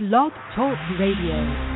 Blog 0.00 0.32
Talk 0.56 0.76
Radio. 0.98 1.73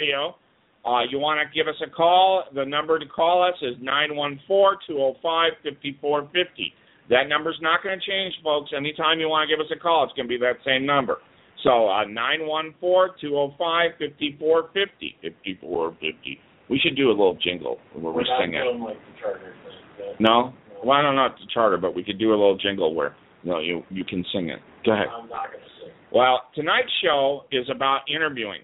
Radio. 0.00 0.36
Uh, 0.84 1.02
you 1.10 1.18
want 1.18 1.40
to 1.42 1.46
give 1.56 1.66
us 1.66 1.74
a 1.84 1.90
call? 1.90 2.44
The 2.54 2.64
number 2.64 2.98
to 2.98 3.06
call 3.06 3.42
us 3.42 3.54
is 3.62 3.74
nine 3.80 4.14
one 4.14 4.38
four 4.46 4.76
two 4.86 4.94
zero 4.94 5.16
five 5.22 5.52
fifty 5.62 5.96
four 6.00 6.22
fifty. 6.32 6.72
That 7.10 7.28
number's 7.28 7.58
not 7.62 7.82
going 7.82 7.98
to 7.98 8.04
change, 8.04 8.34
folks. 8.42 8.70
Anytime 8.76 9.18
you 9.18 9.28
want 9.28 9.48
to 9.48 9.56
give 9.56 9.64
us 9.64 9.70
a 9.74 9.78
call, 9.78 10.04
it's 10.04 10.12
going 10.14 10.26
to 10.26 10.32
be 10.32 10.38
that 10.38 10.58
same 10.64 10.86
number. 10.86 11.18
So 11.64 11.88
uh, 11.88 12.04
nine 12.04 12.46
one 12.46 12.74
four 12.80 13.10
two 13.20 13.30
zero 13.30 13.54
five 13.58 13.92
fifty 13.98 14.36
four 14.38 14.70
fifty 14.74 15.16
fifty 15.22 15.58
four 15.60 15.90
fifty. 15.98 16.38
We 16.70 16.78
should 16.78 16.96
do 16.96 17.08
a 17.08 17.14
little 17.16 17.38
jingle 17.42 17.78
where 17.94 18.12
we 18.12 18.22
We're 18.22 18.28
not 18.30 18.40
sing 18.42 18.54
it. 18.54 18.62
doing 18.62 18.80
like 18.82 18.98
the 18.98 19.20
charter 19.20 19.54
thing. 19.64 19.78
but- 19.98 20.20
No, 20.20 20.52
well, 20.84 20.96
I 20.98 21.02
don't 21.02 21.14
know, 21.16 21.26
it's 21.26 21.42
a 21.42 21.52
charter, 21.54 21.78
but 21.78 21.94
we 21.94 22.02
could 22.04 22.18
do 22.18 22.30
a 22.30 22.38
little 22.38 22.58
jingle 22.58 22.94
where 22.94 23.14
you 23.42 23.50
know 23.50 23.58
you 23.60 23.82
you 23.90 24.04
can 24.04 24.24
sing 24.32 24.50
it. 24.50 24.60
Go 24.84 24.92
ahead. 24.92 25.06
I'm 25.10 25.28
not 25.28 25.50
going 25.50 25.62
to 25.62 25.70
sing. 25.82 25.90
Well, 26.12 26.42
tonight's 26.54 26.92
show 27.02 27.42
is 27.50 27.66
about 27.74 28.00
interviewing 28.14 28.60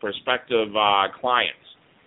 prospective 0.00 0.68
uh, 0.76 1.08
clients. 1.20 1.56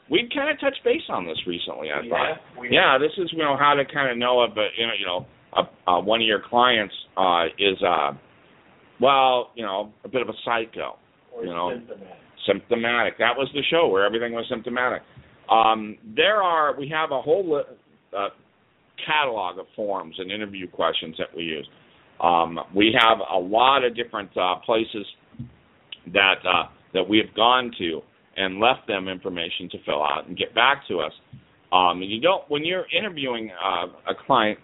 We 0.09 0.30
kind 0.33 0.49
of 0.49 0.59
touched 0.59 0.83
base 0.83 1.02
on 1.09 1.25
this 1.25 1.38
recently. 1.47 1.89
I. 1.91 2.02
Yeah, 2.02 2.36
we- 2.59 2.69
Yeah, 2.72 2.97
this 2.99 3.11
is 3.17 3.31
you 3.31 3.39
know 3.39 3.55
how 3.58 3.73
to 3.73 3.86
kind 3.86 4.11
of 4.11 4.17
know 4.17 4.44
if 4.44 4.52
a 4.58 4.67
you 4.77 4.88
know 4.88 4.94
you 4.99 5.05
know 5.05 5.25
a, 5.53 5.89
uh, 5.91 6.02
one 6.02 6.21
of 6.21 6.27
your 6.27 6.41
clients 6.49 6.94
uh, 7.17 7.45
is 7.58 7.77
uh, 7.81 8.11
well 8.99 9.52
you 9.55 9.64
know 9.66 9.94
a 10.03 10.09
bit 10.09 10.21
of 10.21 10.30
a 10.30 10.33
psycho, 10.44 10.97
or 11.33 11.45
you 11.45 11.49
know. 11.52 11.71
symptomatic. 11.73 12.17
symptomatic. 12.45 13.17
That 13.19 13.38
was 13.38 13.49
the 13.53 13.61
show 13.71 13.88
where 13.88 14.05
everything 14.05 14.33
was 14.33 14.45
symptomatic. 14.49 15.02
Um, 15.49 15.97
there 16.16 16.41
are 16.41 16.77
we 16.77 16.89
have 16.89 17.11
a 17.11 17.21
whole 17.21 17.58
li- 17.58 17.77
uh, 18.17 18.30
catalog 19.05 19.59
of 19.59 19.66
forms 19.75 20.16
and 20.19 20.31
interview 20.31 20.67
questions 20.69 21.16
that 21.17 21.27
we 21.36 21.44
use. 21.44 21.67
Um, 22.21 22.59
we 22.75 22.95
have 22.99 23.19
a 23.19 23.38
lot 23.38 23.83
of 23.83 23.95
different 23.95 24.30
uh, 24.38 24.55
places 24.66 25.05
that 26.14 26.36
uh, 26.45 26.67
that 26.94 27.08
we 27.08 27.17
have 27.17 27.33
gone 27.36 27.72
to 27.80 28.02
and 28.36 28.59
left 28.59 28.88
them 28.88 29.08
information 29.08 29.69
to 29.72 29.77
fill 29.86 30.03
out 30.03 30.27
and 30.27 30.38
get 30.38 30.53
back 30.55 30.88
to 30.88 30.99
us. 30.99 31.11
Um, 31.72 32.02
and 32.02 32.11
you 32.11 32.22
don't 32.22 32.44
when 32.49 32.63
you're 32.63 32.86
interviewing 32.97 33.52
uh, 33.63 33.88
a 34.11 34.16
client. 34.25 34.59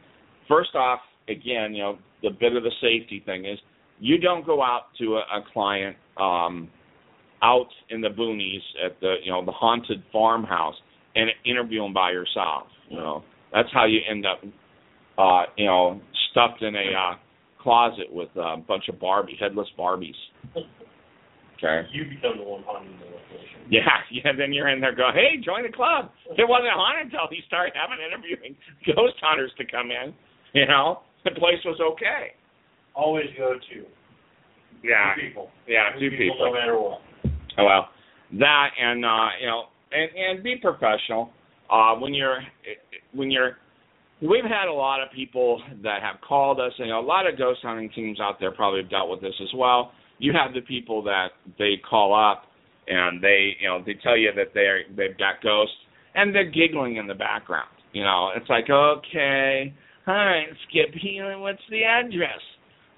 First 0.47 0.75
off, 0.75 0.99
again, 1.27 1.73
you 1.73 1.83
know 1.83 1.97
the 2.21 2.29
bit 2.31 2.55
of 2.55 2.63
the 2.63 2.71
safety 2.81 3.21
thing 3.25 3.45
is 3.45 3.57
you 3.99 4.17
don't 4.19 4.45
go 4.45 4.61
out 4.61 4.85
to 4.99 5.15
a, 5.15 5.19
a 5.19 5.43
client 5.53 5.95
um, 6.17 6.69
out 7.41 7.69
in 7.89 8.01
the 8.01 8.09
boonies 8.09 8.61
at 8.85 8.99
the 8.99 9.15
you 9.23 9.31
know 9.31 9.43
the 9.43 9.51
haunted 9.51 10.03
farmhouse 10.11 10.75
and 11.15 11.29
interview 11.45 11.81
them 11.81 11.93
by 11.93 12.11
yourself. 12.11 12.67
You 12.89 12.97
know 12.97 13.23
that's 13.53 13.69
how 13.73 13.85
you 13.85 13.99
end 14.09 14.25
up, 14.25 14.41
uh, 15.17 15.43
you 15.57 15.65
know, 15.65 16.01
stuffed 16.31 16.61
in 16.61 16.75
a 16.75 16.79
uh, 16.79 17.15
closet 17.61 18.05
with 18.11 18.29
a 18.35 18.57
bunch 18.67 18.85
of 18.89 18.99
Barbie 18.99 19.37
headless 19.39 19.67
Barbies. 19.77 20.13
Okay. 21.59 21.87
You 21.91 22.05
become 22.07 22.39
the 22.39 22.43
one 22.47 22.63
haunting 22.65 22.95
the 22.99 23.05
location. 23.05 23.59
Yeah, 23.69 23.85
yeah. 24.09 24.31
Then 24.35 24.51
you're 24.51 24.67
in 24.69 24.81
there, 24.81 24.95
go, 24.95 25.11
hey, 25.13 25.37
join 25.45 25.61
the 25.61 25.69
club. 25.71 26.09
It 26.37 26.47
wasn't 26.49 26.73
haunted 26.73 27.13
until 27.13 27.27
he 27.29 27.41
started 27.45 27.73
having 27.77 28.01
interviewing 28.03 28.55
ghost 28.87 29.13
hunters 29.21 29.51
to 29.59 29.65
come 29.69 29.91
in. 29.91 30.11
You 30.53 30.65
know, 30.65 31.01
the 31.23 31.31
place 31.37 31.61
was 31.63 31.77
okay. 31.93 32.33
Always 32.95 33.27
go 33.37 33.53
to 33.53 33.85
Yeah, 34.81 35.13
two 35.13 35.21
people. 35.27 35.49
yeah, 35.67 35.93
two 35.99 36.09
people. 36.09 36.33
people. 36.33 36.45
No 36.49 36.53
matter 36.53 36.79
what. 36.81 37.01
Oh, 37.59 37.65
well, 37.65 37.89
that 38.39 38.69
and 38.81 39.05
uh, 39.05 39.27
you 39.39 39.45
know, 39.47 39.63
and 39.91 40.09
and 40.17 40.43
be 40.43 40.55
professional. 40.55 41.29
Uh, 41.69 41.93
when 42.01 42.15
you're 42.15 42.39
when 43.13 43.29
you're 43.29 43.57
we've 44.21 44.43
had 44.49 44.67
a 44.67 44.73
lot 44.73 45.03
of 45.03 45.11
people 45.11 45.61
that 45.83 46.01
have 46.01 46.19
called 46.27 46.59
us, 46.59 46.71
and 46.79 46.87
you 46.87 46.93
know, 46.93 46.99
a 46.99 47.05
lot 47.05 47.27
of 47.31 47.37
ghost 47.37 47.59
hunting 47.61 47.91
teams 47.93 48.19
out 48.19 48.39
there 48.39 48.49
probably 48.51 48.81
have 48.81 48.89
dealt 48.89 49.09
with 49.11 49.21
this 49.21 49.35
as 49.43 49.49
well. 49.55 49.91
You 50.19 50.33
have 50.33 50.53
the 50.53 50.61
people 50.61 51.01
that 51.03 51.29
they 51.57 51.75
call 51.89 52.13
up 52.13 52.43
and 52.87 53.21
they 53.21 53.55
you 53.59 53.67
know 53.67 53.81
they 53.85 53.95
tell 54.03 54.17
you 54.17 54.31
that 54.35 54.53
they're 54.53 54.81
they've 54.89 55.17
got 55.17 55.41
ghosts 55.41 55.75
and 56.15 56.33
they're 56.33 56.49
giggling 56.49 56.97
in 56.97 57.07
the 57.07 57.13
background. 57.13 57.69
You 57.93 58.03
know, 58.03 58.29
it's 58.35 58.49
like 58.49 58.69
okay, 58.69 59.73
all 60.07 60.13
right, 60.13 60.47
Skip 60.67 60.93
Healing, 60.99 61.41
what's 61.41 61.61
the 61.69 61.83
address? 61.83 62.41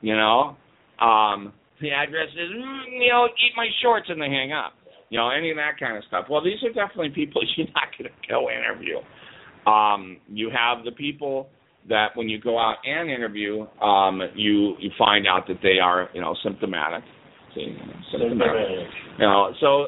You 0.02 0.16
know, 0.16 0.58
um, 1.00 1.54
the 1.81 1.92
address 1.92 2.30
is 2.34 2.50
mm, 2.52 2.84
you 2.92 3.10
know 3.10 3.28
eat 3.28 3.54
my 3.56 3.68
shorts 3.81 4.08
and 4.10 4.22
they 4.22 4.30
hang 4.30 4.52
up. 4.52 4.74
You 5.10 5.18
know, 5.20 5.30
any 5.30 5.52
of 5.52 5.58
that 5.58 5.78
kind 5.78 5.98
of 5.98 6.04
stuff. 6.06 6.26
Well, 6.30 6.44
these 6.44 6.64
are 6.64 6.74
definitely 6.74 7.10
people 7.16 7.42
you're 7.58 7.68
not 7.68 7.90
going 7.98 8.10
to 8.10 8.28
go 8.30 8.50
interview. 8.50 8.98
Um, 9.70 10.18
you 10.28 10.50
have 10.50 10.84
the 10.86 10.92
people 10.92 11.50
that 11.90 12.08
when 12.16 12.30
you 12.30 12.40
go 12.40 12.59
out 12.59 12.78
and 12.86 13.09
interview, 13.09 13.66
um, 13.81 14.22
you 14.36 14.75
you 14.80 14.92
find 14.97 15.28
out 15.28 15.47
that 15.47 15.59
they 15.64 15.80
are 15.81 16.09
you 16.14 16.22
know 16.22 16.36
symptomatic. 16.44 17.03
See, 17.56 17.75
symptomatic. 18.12 18.88
You 19.18 19.25
know, 19.25 19.53
so 19.59 19.88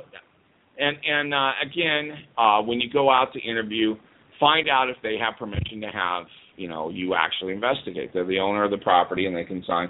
and 0.78 0.98
and 1.06 1.34
uh, 1.34 1.52
again, 1.62 2.18
uh, 2.38 2.62
when 2.62 2.80
you 2.80 2.90
go 2.92 3.12
out 3.12 3.34
to 3.34 3.40
interview, 3.40 3.96
find 4.40 4.68
out 4.70 4.90
if 4.90 4.98
they 5.04 5.16
have 5.18 5.38
permission 5.38 5.82
to 5.82 5.88
have 5.88 6.26
you 6.56 6.68
know 6.68 6.90
you 6.90 7.16
actually 7.16 7.54
investigate. 7.54 8.12
They're 8.14 8.26
the 8.26 8.40
owner 8.40 8.64
of 8.64 8.72
the 8.72 8.78
property 8.78 9.26
and 9.26 9.36
they 9.36 9.44
can 9.44 9.64
sign. 9.68 9.90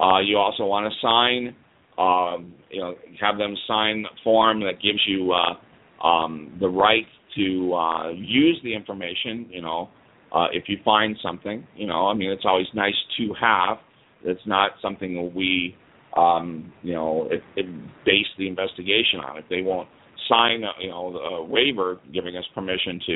Uh, 0.00 0.18
you 0.20 0.36
also 0.36 0.64
want 0.64 0.92
to 0.92 1.00
sign, 1.00 1.54
um, 1.98 2.52
you 2.68 2.80
know, 2.80 2.96
have 3.20 3.38
them 3.38 3.54
sign 3.68 4.04
a 4.04 4.24
form 4.24 4.60
that 4.60 4.82
gives 4.82 4.98
you 5.06 5.32
uh, 5.32 6.04
um, 6.04 6.56
the 6.58 6.68
right 6.68 7.06
to 7.36 7.74
uh, 7.74 8.10
use 8.10 8.60
the 8.64 8.74
information. 8.74 9.46
You 9.50 9.62
know, 9.62 9.88
uh, 10.34 10.46
if 10.52 10.64
you 10.66 10.78
find 10.84 11.16
something, 11.22 11.66
you 11.76 11.86
know, 11.86 12.08
I 12.08 12.14
mean, 12.14 12.30
it's 12.30 12.44
always 12.44 12.66
nice 12.74 12.94
to 13.18 13.34
have. 13.40 13.78
It's 14.24 14.40
not 14.46 14.72
something 14.82 15.32
we, 15.34 15.76
um, 16.16 16.72
you 16.82 16.94
know, 16.94 17.28
it, 17.30 17.42
it 17.56 17.66
base 18.04 18.26
the 18.38 18.48
investigation 18.48 19.20
on. 19.20 19.38
If 19.38 19.44
they 19.48 19.62
won't 19.62 19.88
sign, 20.28 20.64
a, 20.64 20.82
you 20.82 20.90
know, 20.90 21.16
a 21.16 21.44
waiver 21.44 22.00
giving 22.12 22.36
us 22.36 22.44
permission 22.54 23.00
to, 23.06 23.12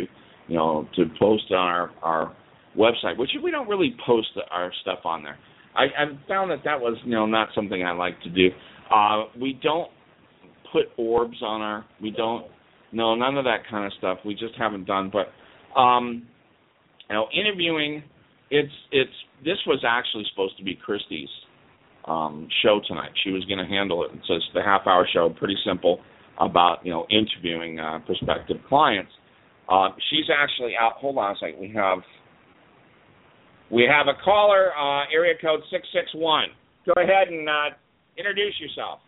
you 0.49 0.57
know, 0.57 0.89
to 0.97 1.07
post 1.19 1.51
on 1.51 1.57
our 1.57 1.91
our 2.03 2.37
website, 2.77 3.19
which 3.19 3.31
we 3.43 3.51
don't 3.51 3.69
really 3.69 3.97
post 4.07 4.29
our 4.51 4.71
stuff 4.83 5.01
on 5.05 5.23
there. 5.25 5.39
I, 5.75 5.85
I 5.85 6.29
found 6.29 6.51
that 6.51 6.61
that 6.65 6.81
was, 6.81 6.97
you 7.05 7.13
know, 7.13 7.27
not 7.27 7.49
something 7.55 7.83
I 7.83 7.93
like 7.93 8.21
to 8.23 8.31
do. 8.31 8.49
Uh, 8.95 9.25
we 9.41 9.59
don't 9.63 9.91
put 10.73 10.87
orbs 10.97 11.39
on 11.43 11.61
our. 11.63 11.85
We 12.01 12.11
don't. 12.11 12.47
No, 12.93 13.15
none 13.15 13.37
of 13.37 13.45
that 13.45 13.69
kind 13.71 13.87
of 13.87 13.93
stuff. 13.99 14.19
We 14.25 14.35
just 14.35 14.55
haven't 14.59 14.87
done. 14.87 15.13
But, 15.13 15.79
um, 15.79 16.27
you 17.09 17.15
know, 17.15 17.27
interviewing. 17.33 18.03
It's 18.51 18.73
it's. 18.93 19.13
This 19.45 19.59
was 19.67 19.85
actually 19.87 20.25
supposed 20.31 20.57
to 20.59 20.65
be 20.65 20.75
Christie's 20.75 21.29
um, 22.07 22.49
show 22.63 22.81
tonight. 22.87 23.11
She 23.23 23.31
was 23.31 23.45
going 23.45 23.59
to 23.59 23.67
handle 23.67 24.05
it. 24.05 24.11
So 24.27 24.35
it's 24.35 24.45
the 24.55 24.63
half 24.63 24.83
hour 24.87 25.07
show, 25.13 25.31
pretty 25.31 25.57
simple 25.65 26.01
about 26.41 26.85
you 26.85 26.93
know 26.93 27.07
interviewing 27.11 27.79
uh, 27.79 27.99
prospective 28.07 28.59
clients. 28.69 29.13
Uh, 29.69 29.91
she's 30.11 30.27
actually 30.35 30.73
out. 30.81 30.95
Hold 30.95 31.19
on 31.19 31.33
a 31.33 31.39
second. 31.39 31.61
We 31.61 31.73
have 31.75 31.99
we 33.71 33.87
have 33.91 34.07
a 34.09 34.23
caller, 34.25 34.73
uh, 34.77 35.05
area 35.13 35.35
code 35.41 35.61
six 35.71 35.87
six 35.93 36.07
one. 36.15 36.49
Go 36.87 36.93
ahead 36.97 37.29
and 37.29 37.49
uh, 37.49 37.77
introduce 38.17 38.55
yourself. 38.61 39.01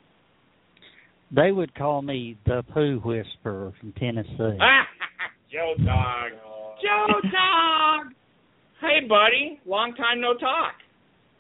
They 1.35 1.53
would 1.53 1.75
call 1.75 2.03
me 2.03 2.37
the 2.45 2.63
poo 2.75 3.01
whisperer 3.05 3.73
from 3.81 3.93
Tennessee. 3.93 4.59
Joe 5.53 5.75
Dog. 5.85 6.33
Joe 6.83 7.21
Dog. 7.23 8.13
Hey, 8.81 9.07
buddy. 9.07 9.61
Long 9.67 9.95
time 9.95 10.21
no 10.21 10.35
talk. 10.35 10.75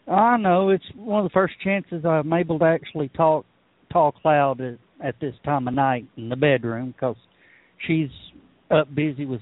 I 0.08 0.37
know 0.37 0.70
it's 0.70 0.84
one 0.94 1.25
of 1.25 1.31
the 1.31 1.32
first 1.32 1.54
chances 1.62 2.04
I'm 2.04 2.32
able 2.32 2.58
to 2.58 2.64
actually 2.64 3.08
talk 3.08 3.46
talk 3.92 4.14
loud 4.25 4.60
at, 4.60 4.78
at 5.04 5.14
this 5.20 5.34
time 5.44 5.69
of 5.69 5.75
night 5.75 6.06
in 6.16 6.28
the 6.28 6.37
bedroom 6.37 6.92
because 6.92 7.16
she's 7.87 8.10
up 8.70 8.94
busy 8.94 9.25
with 9.25 9.40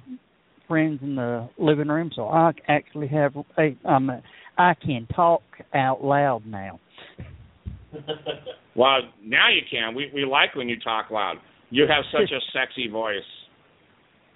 friends 0.66 1.00
in 1.02 1.16
the 1.16 1.48
living 1.58 1.88
room, 1.88 2.10
so 2.14 2.28
I 2.28 2.52
actually 2.68 3.08
have 3.08 3.34
a 3.58 3.76
um 3.84 4.10
I 4.56 4.74
can 4.74 5.06
talk 5.14 5.42
out 5.74 6.04
loud 6.04 6.46
now. 6.46 6.80
Well, 8.76 9.00
now 9.24 9.48
you 9.48 9.62
can. 9.68 9.92
We 9.92 10.08
we 10.14 10.24
like 10.24 10.54
when 10.54 10.68
you 10.68 10.78
talk 10.78 11.10
loud. 11.10 11.38
You 11.70 11.82
have 11.88 12.04
such 12.12 12.30
a 12.30 12.38
sexy 12.52 12.88
voice. 12.88 13.16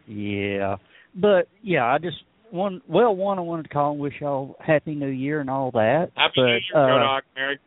Yeah, 0.08 0.78
but 1.14 1.48
yeah, 1.62 1.84
I 1.84 1.98
just 1.98 2.16
one 2.50 2.80
well 2.88 3.14
one 3.14 3.38
I 3.38 3.42
wanted 3.42 3.64
to 3.64 3.68
call 3.68 3.92
and 3.92 4.00
wish 4.00 4.14
y'all 4.20 4.56
happy 4.60 4.94
New 4.94 5.08
Year 5.08 5.40
and 5.40 5.48
all 5.50 5.70
that. 5.72 6.08
Happy 6.16 6.32
but, 6.36 6.42
New 6.42 6.52
Year, 6.52 6.60
uh, 6.96 6.98
Dog. 6.98 7.22
Merry 7.34 7.58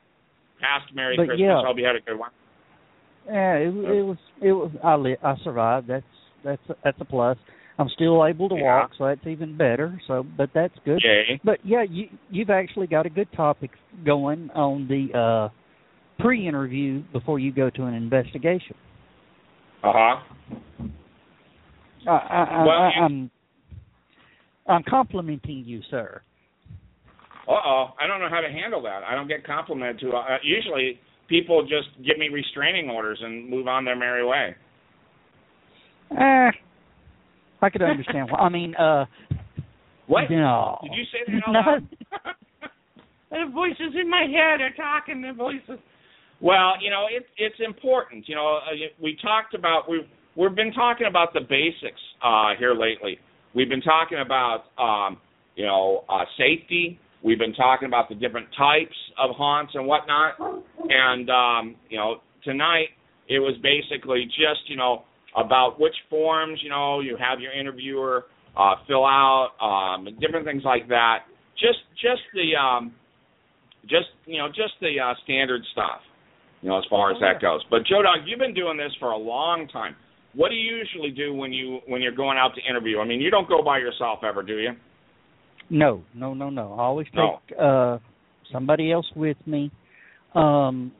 past 0.59 0.93
Merry 0.93 1.15
Christmas. 1.15 1.37
yeah. 1.39 1.61
Hope 1.65 1.77
you 1.77 1.85
had 1.85 1.95
a 1.95 2.01
good 2.01 2.17
one. 2.19 2.31
Yeah, 3.27 3.53
it, 3.55 3.67
it 3.67 4.03
was 4.03 4.17
it 4.41 4.51
was 4.51 4.71
I 4.83 4.95
li- 4.95 5.17
I 5.23 5.35
survived. 5.43 5.87
That's 5.87 6.05
that's 6.43 6.61
that's 6.83 6.97
a 7.01 7.05
plus. 7.05 7.37
I'm 7.77 7.89
still 7.89 8.25
able 8.25 8.47
to 8.49 8.55
Yeah. 8.55 8.81
walk, 8.81 8.91
so 8.97 9.05
that's 9.05 9.25
even 9.27 9.57
better. 9.57 9.99
So, 10.07 10.23
but 10.37 10.49
that's 10.53 10.73
good. 10.85 11.01
Yay. 11.03 11.41
But 11.43 11.57
yeah, 11.65 11.83
you 11.89 12.07
you've 12.29 12.49
actually 12.49 12.87
got 12.87 13.05
a 13.05 13.09
good 13.09 13.27
topic 13.35 13.71
going 14.05 14.49
on 14.55 14.87
the 14.87 15.17
uh 15.17 15.49
pre-interview 16.21 17.03
before 17.11 17.39
you 17.39 17.51
go 17.51 17.69
to 17.71 17.83
an 17.83 17.93
investigation. 17.93 18.75
Uh 19.83 19.91
huh. 19.93 20.15
I, 22.07 22.11
I, 22.11 22.43
I, 22.43 22.65
Well, 22.65 22.91
you- 22.95 23.01
I'm 23.03 23.31
I'm 24.67 24.83
complimenting 24.83 25.63
you, 25.65 25.81
sir. 25.89 26.21
Uh 27.47 27.51
oh. 27.63 27.85
I 27.99 28.07
don't 28.07 28.19
know 28.19 28.29
how 28.29 28.41
to 28.41 28.49
handle 28.49 28.81
that. 28.83 29.03
I 29.03 29.13
don't 29.13 29.27
get 29.27 29.45
complimented 29.45 29.99
too. 29.99 30.11
Uh, 30.11 30.37
usually, 30.43 30.99
people 31.29 31.61
just 31.63 31.89
give 32.05 32.17
me 32.17 32.29
restraining 32.29 32.89
orders 32.89 33.19
and 33.21 33.47
move 33.49 33.67
on 33.67 33.85
their 33.85 33.95
merry 33.95 34.25
way. 34.25 34.55
Eh, 36.11 36.51
I 37.61 37.69
could 37.69 37.81
understand. 37.81 38.29
why. 38.31 38.39
I 38.39 38.49
mean, 38.49 38.75
uh, 38.75 39.05
What? 40.07 40.29
No. 40.29 40.79
Did 40.83 40.91
you 40.93 41.03
say 41.11 41.19
that 41.27 41.47
out 41.47 41.53
No. 41.53 41.59
loud? 41.59 41.87
the 43.31 43.51
voices 43.53 43.93
in 43.99 44.09
my 44.09 44.21
head 44.23 44.61
are 44.61 44.73
talking. 44.75 45.21
The 45.21 45.33
voices. 45.33 45.79
Well, 46.41 46.73
you 46.81 46.89
know, 46.89 47.05
it's 47.09 47.27
it's 47.37 47.59
important. 47.65 48.27
You 48.27 48.35
know, 48.35 48.57
uh, 48.57 48.71
we 49.01 49.17
talked 49.21 49.53
about 49.53 49.87
we 49.89 50.07
we've 50.35 50.55
been 50.55 50.73
talking 50.73 51.07
about 51.07 51.33
the 51.33 51.41
basics 51.41 52.01
uh, 52.23 52.53
here 52.57 52.73
lately. 52.73 53.19
We've 53.55 53.69
been 53.69 53.81
talking 53.81 54.19
about 54.19 54.65
um, 54.77 55.17
you 55.55 55.65
know 55.65 56.03
uh, 56.09 56.25
safety. 56.37 56.99
We've 57.23 57.39
been 57.39 57.53
talking 57.53 57.87
about 57.87 58.09
the 58.09 58.15
different 58.15 58.47
types 58.55 58.95
of 59.17 59.35
haunts 59.35 59.73
and 59.73 59.87
whatnot. 59.87 60.35
And 60.89 61.29
um, 61.29 61.75
you 61.89 61.97
know, 61.97 62.17
tonight 62.43 62.89
it 63.29 63.39
was 63.39 63.55
basically 63.63 64.25
just 64.25 64.67
you 64.67 64.75
know 64.75 65.03
about 65.35 65.79
which 65.79 65.95
forms 66.09 66.59
you 66.61 66.69
know 66.69 66.99
you 66.99 67.17
have 67.17 67.39
your 67.39 67.53
interviewer 67.53 68.25
uh, 68.57 68.75
fill 68.87 69.05
out, 69.05 69.51
um, 69.61 70.07
different 70.19 70.45
things 70.45 70.63
like 70.65 70.87
that. 70.89 71.19
Just 71.57 71.79
just 71.95 72.21
the 72.33 72.59
um, 72.59 72.93
just 73.83 74.11
you 74.25 74.37
know 74.37 74.49
just 74.49 74.73
the 74.81 74.99
uh, 74.99 75.13
standard 75.23 75.61
stuff, 75.71 76.01
you 76.61 76.69
know, 76.69 76.77
as 76.77 76.83
far 76.89 77.11
as 77.11 77.17
that 77.21 77.41
goes. 77.41 77.61
But 77.69 77.85
Joe 77.85 78.01
Dog, 78.01 78.27
you've 78.27 78.39
been 78.39 78.53
doing 78.53 78.75
this 78.77 78.91
for 78.99 79.11
a 79.11 79.17
long 79.17 79.69
time. 79.69 79.95
What 80.35 80.49
do 80.49 80.55
you 80.55 80.75
usually 80.75 81.11
do 81.11 81.33
when 81.33 81.53
you 81.53 81.79
when 81.87 82.01
you're 82.01 82.15
going 82.15 82.37
out 82.37 82.51
to 82.55 82.61
interview? 82.69 82.99
I 82.99 83.05
mean, 83.05 83.21
you 83.21 83.29
don't 83.31 83.47
go 83.47 83.63
by 83.63 83.77
yourself 83.79 84.19
ever, 84.23 84.43
do 84.43 84.57
you? 84.59 84.71
no, 85.69 86.03
no, 86.13 86.33
no, 86.35 86.49
no. 86.49 86.73
I 86.73 86.81
always 86.83 87.07
No. 87.13 87.39
take 87.49 87.57
uh 87.59 87.97
somebody 88.51 88.91
else 88.91 89.07
with 89.15 89.37
me. 89.47 89.71
Um 90.33 90.91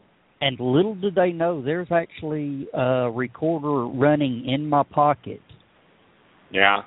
and 0.41 0.59
little 0.59 0.95
do 0.95 1.11
they 1.11 1.31
know 1.31 1.61
there's 1.61 1.91
actually 1.91 2.67
a 2.73 3.09
recorder 3.11 3.85
running 3.87 4.45
in 4.47 4.67
my 4.67 4.83
pocket 4.83 5.41
Yeah, 6.51 6.83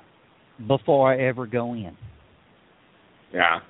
before 0.66 1.12
I 1.12 1.18
ever 1.28 1.46
go 1.46 1.72
in. 1.74 1.96
yeah, 3.32 3.60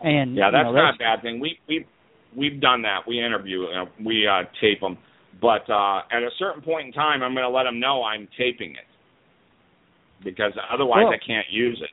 And 0.00 0.34
yeah. 0.34 0.46
you 0.46 0.52
That's 0.52 0.64
know, 0.64 0.72
not 0.72 0.94
a 0.94 0.98
bad 0.98 1.22
thing. 1.22 1.40
We 1.40 1.58
we 1.68 1.84
we've 2.36 2.60
done 2.60 2.82
that. 2.82 3.00
We 3.06 3.18
interview, 3.24 3.64
uh, 3.64 3.84
we 4.04 4.26
uh, 4.26 4.42
tape 4.60 4.80
them. 4.80 4.98
But 5.40 5.68
uh, 5.68 5.98
at 6.10 6.22
a 6.22 6.30
certain 6.38 6.62
point 6.62 6.86
in 6.88 6.92
time, 6.92 7.22
I'm 7.22 7.34
going 7.34 7.44
to 7.44 7.50
let 7.54 7.64
them 7.64 7.78
know 7.78 8.02
I'm 8.04 8.26
taping 8.38 8.70
it 8.72 8.86
because 10.24 10.52
otherwise 10.72 11.04
Well- 11.04 11.12
I 11.12 11.18
can't 11.26 11.46
use 11.50 11.80
it. 11.82 11.90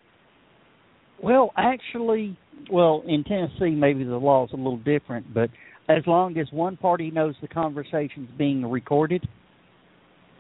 Well, 1.22 1.52
actually, 1.56 2.36
well, 2.70 3.04
in 3.08 3.24
Tennessee, 3.24 3.70
maybe 3.70 4.04
the 4.04 4.18
law's 4.18 4.50
a 4.52 4.58
little 4.58 4.78
different, 4.80 5.34
but 5.34 5.50
as 5.88 6.06
long 6.06 6.38
as 6.38 6.48
one 6.52 6.76
party 6.76 7.12
knows 7.12 7.36
the 7.42 7.48
conversation's 7.48 8.30
being 8.38 8.66
recorded, 8.70 9.26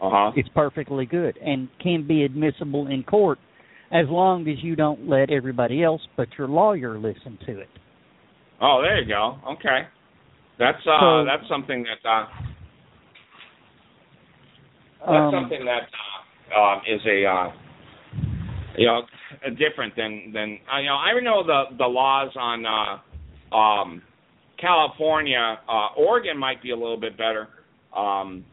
Uh 0.01 0.09
huh. 0.09 0.31
it's 0.35 0.49
perfectly 0.49 1.05
good 1.05 1.37
and 1.37 1.69
can 1.81 2.05
be 2.05 2.23
admissible 2.23 2.87
in 2.87 3.03
court 3.03 3.39
as 3.91 4.07
long 4.09 4.47
as 4.49 4.61
you 4.61 4.75
don't 4.75 5.07
let 5.07 5.29
everybody 5.29 5.83
else 5.83 6.01
but 6.17 6.27
your 6.37 6.47
lawyer 6.47 6.97
listen 6.97 7.37
to 7.45 7.59
it. 7.59 7.69
Oh, 8.59 8.81
there 8.81 8.99
you 8.99 9.07
go. 9.07 9.37
Okay, 9.53 9.87
that's 10.59 10.85
uh, 10.85 10.99
So- 10.99 11.25
that's 11.25 11.47
something 11.47 11.83
that 11.85 12.09
uh, 12.09 12.25
that's 15.05 15.33
Um, 15.33 15.33
something 15.33 15.65
that 15.65 15.87
uh, 16.55 16.59
um, 16.59 16.81
is 16.87 17.01
a 17.05 17.25
uh, 17.25 17.51
you 18.77 18.87
know 18.87 19.03
uh, 19.45 19.49
different 19.51 19.95
than 19.95 20.31
than 20.33 20.59
uh, 20.73 20.79
you 20.79 20.87
know 20.87 20.95
I 20.95 21.19
know 21.21 21.43
the 21.43 21.75
the 21.77 21.85
laws 21.85 22.31
on 22.35 22.65
uh, 22.65 23.55
um, 23.55 24.01
California, 24.59 25.59
uh, 25.67 25.87
Oregon 25.97 26.37
might 26.37 26.61
be 26.63 26.71
a 26.71 26.75
little 26.75 26.99
bit 26.99 27.17
better. 27.17 27.49
Um, 27.95 28.45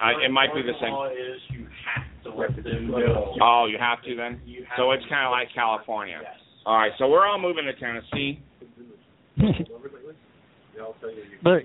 I, 0.00 0.12
it 0.24 0.30
might 0.30 0.54
be 0.54 0.62
the 0.62 0.72
same. 0.80 0.92
law 0.92 1.08
is 1.08 1.40
you 1.50 1.66
have 1.94 2.24
to 2.24 2.30
let 2.38 2.54
them 2.62 2.90
know. 2.90 3.34
Oh, 3.40 3.66
you 3.70 3.78
have 3.78 4.02
to 4.02 4.14
then. 4.14 4.40
You 4.44 4.64
have 4.68 4.76
So 4.76 4.84
to 4.84 4.90
it's 4.92 5.04
kind 5.08 5.26
of 5.26 5.30
like 5.30 5.48
California. 5.54 6.18
Yes. 6.22 6.34
All 6.66 6.76
right, 6.76 6.92
so 6.98 7.08
we're 7.08 7.26
all 7.26 7.38
moving 7.38 7.64
to 7.64 7.72
Tennessee. 7.74 8.40
but 11.42 11.62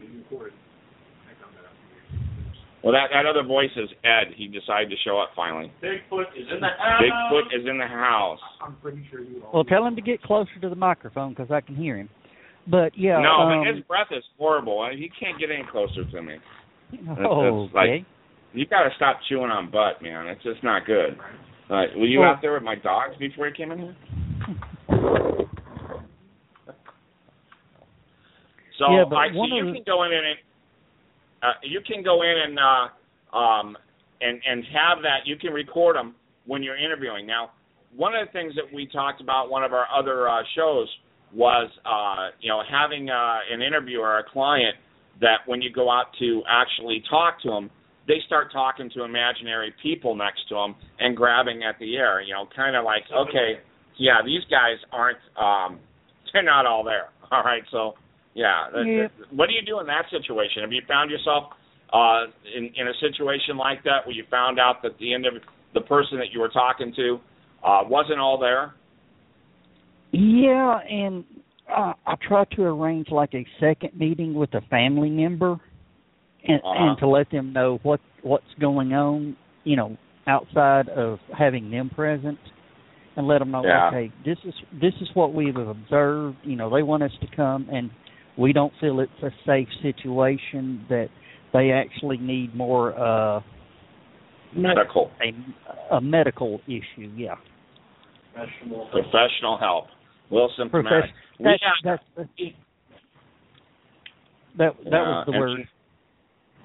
Well, 2.84 2.94
that 2.94 3.08
that 3.12 3.26
other 3.26 3.44
voice 3.44 3.72
is 3.76 3.90
Ed. 4.06 4.34
He 4.38 4.48
decided 4.48 4.90
to 4.90 4.96
show 5.04 5.20
up 5.20 5.32
finally. 5.36 5.72
Bigfoot 5.84 6.32
is 6.38 6.48
in 6.54 6.62
the 6.62 6.68
house. 6.68 7.02
Bigfoot 7.04 7.60
is 7.60 7.68
in 7.68 7.78
the 7.78 7.88
house. 7.88 8.40
I'm 8.62 8.76
pretty 8.78 9.06
sure 9.12 9.20
you. 9.22 9.42
All. 9.44 9.52
Well, 9.54 9.64
tell 9.66 9.86
him 9.86 9.96
to 9.98 10.02
get 10.02 10.22
closer 10.24 10.52
to 10.62 10.70
the 10.70 10.76
microphone 10.76 11.32
because 11.34 11.52
I 11.52 11.60
can 11.62 11.76
hear 11.76 11.98
him. 11.98 12.10
But 12.68 12.98
yeah, 12.98 13.20
no, 13.22 13.32
um, 13.42 13.64
but 13.66 13.76
his 13.76 13.84
breath 13.86 14.08
is 14.12 14.24
horrible. 14.38 14.88
He 14.94 15.10
can't 15.20 15.38
get 15.40 15.50
any 15.52 15.64
closer 15.70 16.10
to 16.10 16.22
me. 16.22 16.36
oh, 17.20 17.66
it's 17.66 17.74
like- 17.76 17.90
okay. 17.90 18.06
You 18.54 18.66
got 18.66 18.84
to 18.84 18.90
stop 18.96 19.20
chewing 19.30 19.52
on 19.52 19.70
butt, 19.70 20.02
man. 20.02 20.26
It's 20.28 20.42
just 20.44 20.64
not 20.64 20.86
good. 20.86 21.18
All 21.70 21.78
right, 21.78 21.90
were 21.96 22.06
you 22.06 22.22
Well- 22.22 22.30
out 22.32 22.42
there 22.42 22.54
with 22.54 22.64
my 22.64 22.76
dogs 22.76 23.16
before 23.20 23.48
you 23.48 23.54
came 23.54 23.72
in 23.72 23.78
here? 23.80 23.96
So 28.80 28.86
Yeah, 28.96 29.04
but 29.10 29.18
I 29.18 29.30
see 29.32 29.36
one 29.38 29.50
you 29.52 29.60
of 29.60 29.68
the- 29.68 29.74
can 29.74 29.84
go 29.86 30.04
in 30.04 30.14
and 30.14 30.26
uh, 31.44 31.54
you 31.64 31.80
can 31.86 32.04
go 32.04 32.22
in 32.22 32.36
and 32.46 32.60
uh, 32.60 33.38
um, 33.38 33.78
and 34.22 34.42
and 34.48 34.64
have 34.66 35.02
that. 35.04 35.26
You 35.26 35.36
can 35.38 35.54
record 35.54 35.96
them 35.96 36.16
when 36.46 36.64
you're 36.64 36.78
interviewing. 36.78 37.26
Now, 37.26 37.52
one 37.96 38.14
of 38.16 38.28
the 38.28 38.32
things 38.32 38.54
that 38.56 38.74
we 38.74 38.88
talked 38.88 39.22
about 39.22 39.50
one 39.50 39.64
of 39.64 39.74
our 39.74 39.86
other 39.96 40.30
uh, 40.30 40.42
shows 40.56 40.88
was 41.34 41.70
uh, 41.86 42.36
you 42.42 42.50
know 42.50 42.62
having 42.70 43.10
uh, 43.10 43.38
an 43.52 43.62
interviewer 43.62 44.20
a 44.20 44.24
client 44.24 44.76
that 45.22 45.40
when 45.46 45.62
you 45.62 45.72
go 45.72 45.90
out 45.90 46.08
to 46.20 46.42
actually 46.50 47.04
talk 47.10 47.42
to 47.42 47.50
them, 47.50 47.70
they 48.08 48.20
start 48.26 48.52
talking 48.52 48.90
to 48.96 49.04
imaginary 49.04 49.74
people 49.84 50.16
next 50.16 50.48
to 50.50 50.56
them 50.56 50.76
and 51.00 51.16
grabbing 51.16 51.64
at 51.64 51.78
the 51.80 51.98
air. 51.98 52.22
You 52.22 52.34
know, 52.34 52.48
kind 52.56 52.76
of 52.76 52.84
like 52.84 53.04
okay, 53.16 53.60
yeah, 53.98 54.18
these 54.26 54.44
guys 54.50 54.78
aren't 54.92 55.20
um, 55.38 55.80
they're 56.34 56.44
not 56.44 56.66
all 56.66 56.84
there. 56.84 57.10
All 57.32 57.44
right, 57.44 57.64
so 57.72 57.94
yeah, 58.40 58.84
Yeah. 58.86 59.08
what 59.38 59.48
do 59.50 59.54
you 59.60 59.64
do 59.72 59.76
in 59.84 59.88
that 59.88 60.06
situation? 60.18 60.64
Have 60.66 60.72
you 60.78 60.84
found 60.88 61.12
yourself 61.12 61.44
uh, 61.92 62.22
in 62.56 62.64
in 62.80 62.86
a 62.88 62.96
situation 63.06 63.58
like 63.68 63.84
that 63.84 64.00
where 64.06 64.16
you 64.20 64.24
found 64.40 64.56
out 64.66 64.76
that 64.84 64.94
the 65.00 65.10
end 65.16 65.26
of 65.26 65.34
the 65.78 65.82
person 65.82 66.16
that 66.22 66.30
you 66.34 66.40
were 66.40 66.54
talking 66.64 66.94
to 66.96 67.08
uh, 67.68 67.82
wasn't 67.96 68.20
all 68.20 68.38
there? 68.40 68.74
Yeah, 70.12 70.80
and 70.90 71.24
uh, 71.70 71.94
I 72.06 72.16
try 72.28 72.46
to 72.56 72.64
arrange 72.64 73.08
like 73.12 73.34
a 73.34 73.46
second 73.60 73.92
meeting 74.00 74.34
with 74.34 74.54
a 74.56 74.62
family 74.70 75.10
member, 75.10 75.60
and 76.48 76.62
Uh-huh. 76.64 76.84
and 76.84 76.98
to 77.00 77.08
let 77.08 77.30
them 77.32 77.54
know 77.54 77.80
what 77.84 78.00
what's 78.22 78.54
going 78.60 78.94
on, 78.94 79.36
you 79.64 79.76
know, 79.76 79.98
outside 80.28 80.90
of 80.90 81.20
having 81.38 81.70
them 81.72 81.90
present, 81.90 82.40
and 83.16 83.28
let 83.28 83.40
them 83.40 83.52
know, 83.52 83.64
Yeah. 83.64 83.88
okay, 83.88 84.12
this 84.26 84.38
is 84.46 84.56
this 84.86 84.94
is 85.02 85.10
what 85.14 85.34
we've 85.34 85.58
observed. 85.58 86.38
You 86.44 86.56
know, 86.56 86.70
they 86.76 86.84
want 86.84 87.04
us 87.04 87.16
to 87.22 87.28
come, 87.36 87.68
and 87.72 87.90
we 88.40 88.54
don't 88.54 88.74
feel 88.80 89.00
it's 89.02 89.12
a 89.22 89.32
safe 89.46 89.68
situation 89.82 90.86
that 90.90 91.10
they 91.54 91.72
actually 91.72 92.18
need 92.18 92.56
more 92.56 92.98
uh 92.98 93.42
Medical, 94.56 95.12
a 95.22 95.96
a 95.96 96.02
medical 96.02 96.60
issue. 96.66 97.12
Yeah, 97.16 97.36
Professional. 98.34 98.88
professional 98.92 99.58
help. 99.60 99.86
Wilson 100.32 100.70
Profession- 100.72 101.14
We 101.40 101.46
that's 101.46 101.64
have- 101.64 102.00
that's 102.18 102.30
that 104.58 104.74
that 104.86 104.92
Yeah, 104.92 105.00
was 105.08 105.26
the 105.28 105.32
and- 105.34 105.40
word. 105.40 105.68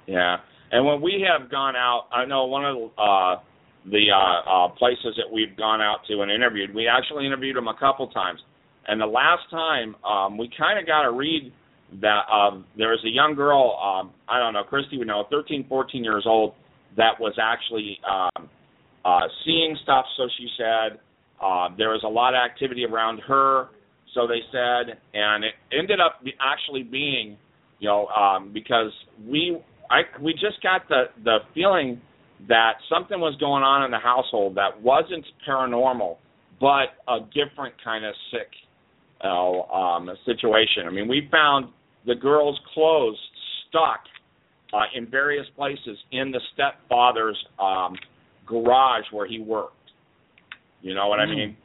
Yeah, 0.07 0.37
and 0.73 0.85
when 0.87 1.01
we 1.03 1.27
have 1.29 1.51
gone 1.51 1.77
out, 1.77 2.07
I 2.13 2.25
know 2.25 2.45
one 2.47 2.65
of 2.65 2.77
the, 2.77 3.03
uh, 3.03 3.41
the 3.87 4.11
uh, 4.11 4.17
uh, 4.51 4.69
places 4.71 5.15
that 5.17 5.31
we've 5.33 5.55
gone 5.57 5.81
out 5.83 6.05
to 6.09 6.23
and 6.23 6.31
interviewed. 6.31 6.75
We 6.75 6.89
actually 6.89 7.27
interviewed 7.27 7.57
them 7.57 7.69
a 7.69 7.75
couple 7.75 8.07
times, 8.09 8.41
and 8.89 9.01
the 9.01 9.07
last 9.07 9.43
time 9.51 9.95
um, 10.05 10.39
we 10.39 10.49
kind 10.57 10.79
of 10.79 10.87
got 10.87 11.05
a 11.05 11.11
read 11.11 11.53
that 12.01 12.23
uh, 12.33 12.59
there 12.77 12.91
was 12.91 13.03
a 13.05 13.11
young 13.11 13.35
girl. 13.35 13.79
Um, 13.79 14.13
I 14.29 14.39
don't 14.39 14.53
know, 14.53 14.65
Christy 14.65 14.99
would 14.99 15.07
know, 15.07 15.25
13, 15.31 15.67
14 15.69 16.05
years 16.05 16.25
old, 16.27 16.55
that 16.97 17.19
was 17.19 17.35
actually 17.41 17.99
um, 18.09 18.49
uh, 19.05 19.21
seeing 19.45 19.77
stuff. 19.83 20.05
So 20.17 20.29
she 20.39 20.49
said 20.57 20.99
uh, 21.43 21.69
there 21.77 21.91
was 21.91 22.03
a 22.05 22.09
lot 22.09 22.35
of 22.35 22.39
activity 22.39 22.85
around 22.85 23.21
her. 23.27 23.69
So 24.15 24.27
they 24.27 24.41
said, 24.53 24.99
and 25.13 25.45
it 25.45 25.55
ended 25.77 25.99
up 26.01 26.21
actually 26.41 26.85
being, 26.85 27.37
you 27.81 27.89
know, 27.89 28.07
um, 28.07 28.53
because 28.53 28.93
we 29.27 29.59
I 29.91 30.03
we 30.23 30.33
just 30.33 30.63
got 30.63 30.89
the 30.89 31.05
the 31.25 31.39
feeling 31.53 32.01
that 32.49 32.75
something 32.89 33.19
was 33.21 33.37
going 33.41 33.63
on 33.63 33.85
in 33.85 33.91
the 33.91 33.99
household 33.99 34.55
that 34.57 34.81
wasn't 34.81 35.25
paranormal, 35.49 36.17
but 36.61 36.95
a 37.09 37.21
different 37.35 37.75
kind 37.83 38.05
of 38.05 38.15
sick 38.31 38.49
um, 39.23 40.11
situation. 40.25 40.87
I 40.87 40.91
mean, 40.91 41.09
we 41.09 41.29
found 41.31 41.67
the 42.07 42.15
girl's 42.15 42.59
clothes 42.73 43.19
stuck 43.69 44.01
uh, 44.73 44.83
in 44.95 45.11
various 45.11 45.47
places 45.57 45.99
in 46.13 46.31
the 46.31 46.41
stepfather's 46.53 47.39
um, 47.59 47.95
garage 48.47 49.05
where 49.13 49.27
he 49.27 49.41
worked. 49.41 49.73
You 50.83 50.95
know 50.95 51.09
what 51.09 51.21
I 51.21 51.27
mean? 51.27 51.57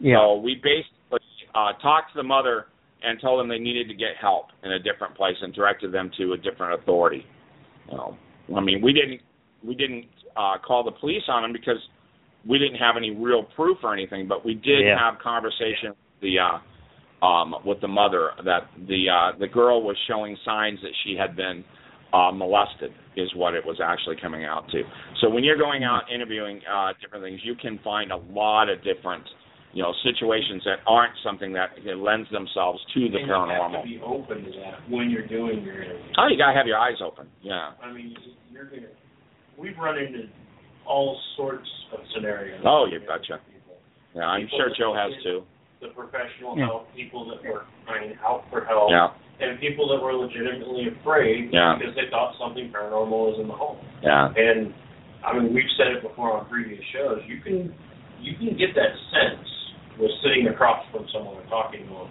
Yeah. 0.00 0.16
So 0.16 0.36
we 0.36 0.56
basically 0.56 1.20
uh, 1.54 1.72
talked 1.80 2.12
to 2.12 2.16
the 2.16 2.22
mother 2.22 2.66
and 3.02 3.20
told 3.20 3.38
them 3.38 3.48
they 3.48 3.58
needed 3.58 3.88
to 3.88 3.94
get 3.94 4.16
help 4.20 4.46
in 4.64 4.72
a 4.72 4.78
different 4.78 5.14
place 5.16 5.36
and 5.40 5.54
directed 5.54 5.92
them 5.92 6.10
to 6.18 6.32
a 6.32 6.36
different 6.36 6.80
authority. 6.80 7.24
You 7.88 7.96
know, 7.96 8.16
I 8.56 8.60
mean, 8.60 8.82
we 8.82 8.92
didn't 8.92 9.20
we 9.64 9.74
didn't 9.74 10.06
uh, 10.36 10.58
call 10.66 10.82
the 10.84 10.90
police 10.90 11.22
on 11.28 11.42
them 11.42 11.52
because 11.52 11.78
we 12.48 12.58
didn't 12.58 12.76
have 12.78 12.96
any 12.96 13.10
real 13.10 13.44
proof 13.56 13.78
or 13.82 13.92
anything, 13.92 14.26
but 14.28 14.44
we 14.44 14.54
did 14.54 14.84
Yeah. 14.86 14.98
have 14.98 15.18
conversation 15.20 15.90
with 15.90 16.20
the 16.22 16.38
uh, 16.38 16.58
um, 17.26 17.54
with 17.64 17.80
the 17.80 17.88
mother 17.88 18.30
that 18.44 18.68
the 18.86 19.08
uh, 19.08 19.38
the 19.38 19.48
girl 19.48 19.82
was 19.82 19.96
showing 20.06 20.36
signs 20.44 20.78
that 20.82 20.92
she 21.04 21.16
had 21.16 21.34
been 21.36 21.64
uh, 22.12 22.30
molested 22.32 22.92
is 23.16 23.28
what 23.34 23.54
it 23.54 23.64
was 23.64 23.80
actually 23.82 24.16
coming 24.20 24.44
out 24.44 24.68
to. 24.70 24.82
So 25.20 25.28
when 25.30 25.42
you're 25.42 25.56
going 25.58 25.82
out 25.82 26.02
interviewing 26.14 26.60
uh, 26.70 26.92
different 27.00 27.24
things, 27.24 27.40
you 27.42 27.54
can 27.56 27.78
find 27.82 28.12
a 28.12 28.16
lot 28.30 28.68
of 28.68 28.82
different 28.84 29.24
you 29.72 29.82
know 29.82 29.92
situations 30.04 30.62
that 30.64 30.78
aren't 30.86 31.14
something 31.24 31.52
that 31.54 31.70
that 31.84 31.96
lends 31.96 32.30
themselves 32.30 32.80
to 32.94 33.00
the 33.08 33.16
and 33.18 33.26
You 33.26 33.32
have 33.32 33.48
paranormal. 33.48 33.82
to 33.82 33.88
be 33.88 34.00
open 34.04 34.44
to 34.44 34.50
that 34.60 34.88
when 34.90 35.10
you're 35.10 35.26
doing 35.26 35.62
your 35.64 35.82
interview. 35.82 36.12
Oh, 36.18 36.28
you 36.28 36.36
gotta 36.36 36.56
have 36.56 36.66
your 36.66 36.78
eyes 36.78 37.00
open. 37.04 37.26
Yeah. 37.42 37.72
I 37.82 37.92
mean, 37.92 38.14
you're 38.52 38.64
gonna. 38.66 38.92
We've 39.58 39.76
run 39.78 39.96
into 39.98 40.28
all 40.86 41.18
sorts 41.36 41.68
of 41.92 42.00
scenarios. 42.14 42.60
Oh, 42.64 42.86
you 42.90 43.00
betcha. 43.00 43.40
People. 43.52 43.76
Yeah, 44.14 44.26
I'm 44.26 44.42
People 44.42 44.58
sure 44.58 44.70
Joe 44.78 44.94
has 44.94 45.12
too. 45.22 45.42
The 45.80 45.88
professional 45.88 46.56
Yeah. 46.56 46.66
help, 46.66 46.94
people 46.94 47.24
that 47.26 47.42
were 47.44 47.64
crying 47.84 48.16
out 48.24 48.44
for 48.50 48.64
help, 48.64 48.90
Yeah. 48.90 49.10
and 49.40 49.60
people 49.60 49.88
that 49.88 50.00
were 50.00 50.14
legitimately 50.14 50.88
afraid 50.88 51.52
Yeah. 51.52 51.76
because 51.78 51.94
they 51.94 52.08
thought 52.08 52.34
something 52.38 52.70
paranormal 52.72 53.10
was 53.32 53.38
in 53.38 53.48
the 53.48 53.54
home. 53.54 53.76
Yeah. 54.02 54.32
And 54.36 54.72
I 55.24 55.32
mean, 55.38 55.52
we've 55.52 55.70
said 55.76 55.88
it 55.88 56.02
before 56.02 56.32
on 56.38 56.46
previous 56.46 56.82
shows. 56.86 57.22
You 57.26 57.40
can 57.40 57.74
you 58.20 58.34
can 58.36 58.56
get 58.56 58.74
that 58.74 58.96
sense 59.12 59.46
with 59.98 60.10
sitting 60.22 60.48
across 60.48 60.84
from 60.90 61.06
someone 61.12 61.36
and 61.36 61.48
talking 61.50 61.86
to 61.86 61.92
them, 61.92 62.08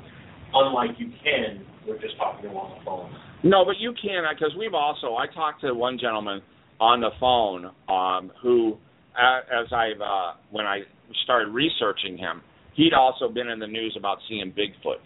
unlike 0.53 0.99
you 0.99 1.11
can 1.23 1.65
with 1.87 1.99
just 2.01 2.15
talking 2.17 2.43
to 2.43 2.47
them 2.49 2.57
on 2.57 2.77
the 2.77 2.85
phone. 2.85 3.09
No, 3.43 3.65
but 3.65 3.77
you 3.79 3.93
can 3.93 4.25
uh, 4.25 4.33
because 4.33 4.53
we've 4.55 4.73
also. 4.75 5.15
I 5.15 5.25
talked 5.27 5.61
to 5.61 5.73
one 5.73 5.97
gentleman 5.97 6.41
on 6.79 7.01
the 7.01 7.11
phone 7.19 7.71
um, 7.89 8.31
who, 8.41 8.77
as 9.17 9.71
I've 9.71 10.01
uh, 10.01 10.33
when 10.51 10.65
I 10.65 10.81
started 11.23 11.49
researching 11.49 12.17
him, 12.17 12.41
he'd 12.75 12.93
also 12.93 13.29
been 13.29 13.47
in 13.47 13.59
the 13.59 13.67
news 13.67 13.95
about 13.97 14.17
seeing 14.27 14.51
Bigfoot. 14.51 15.01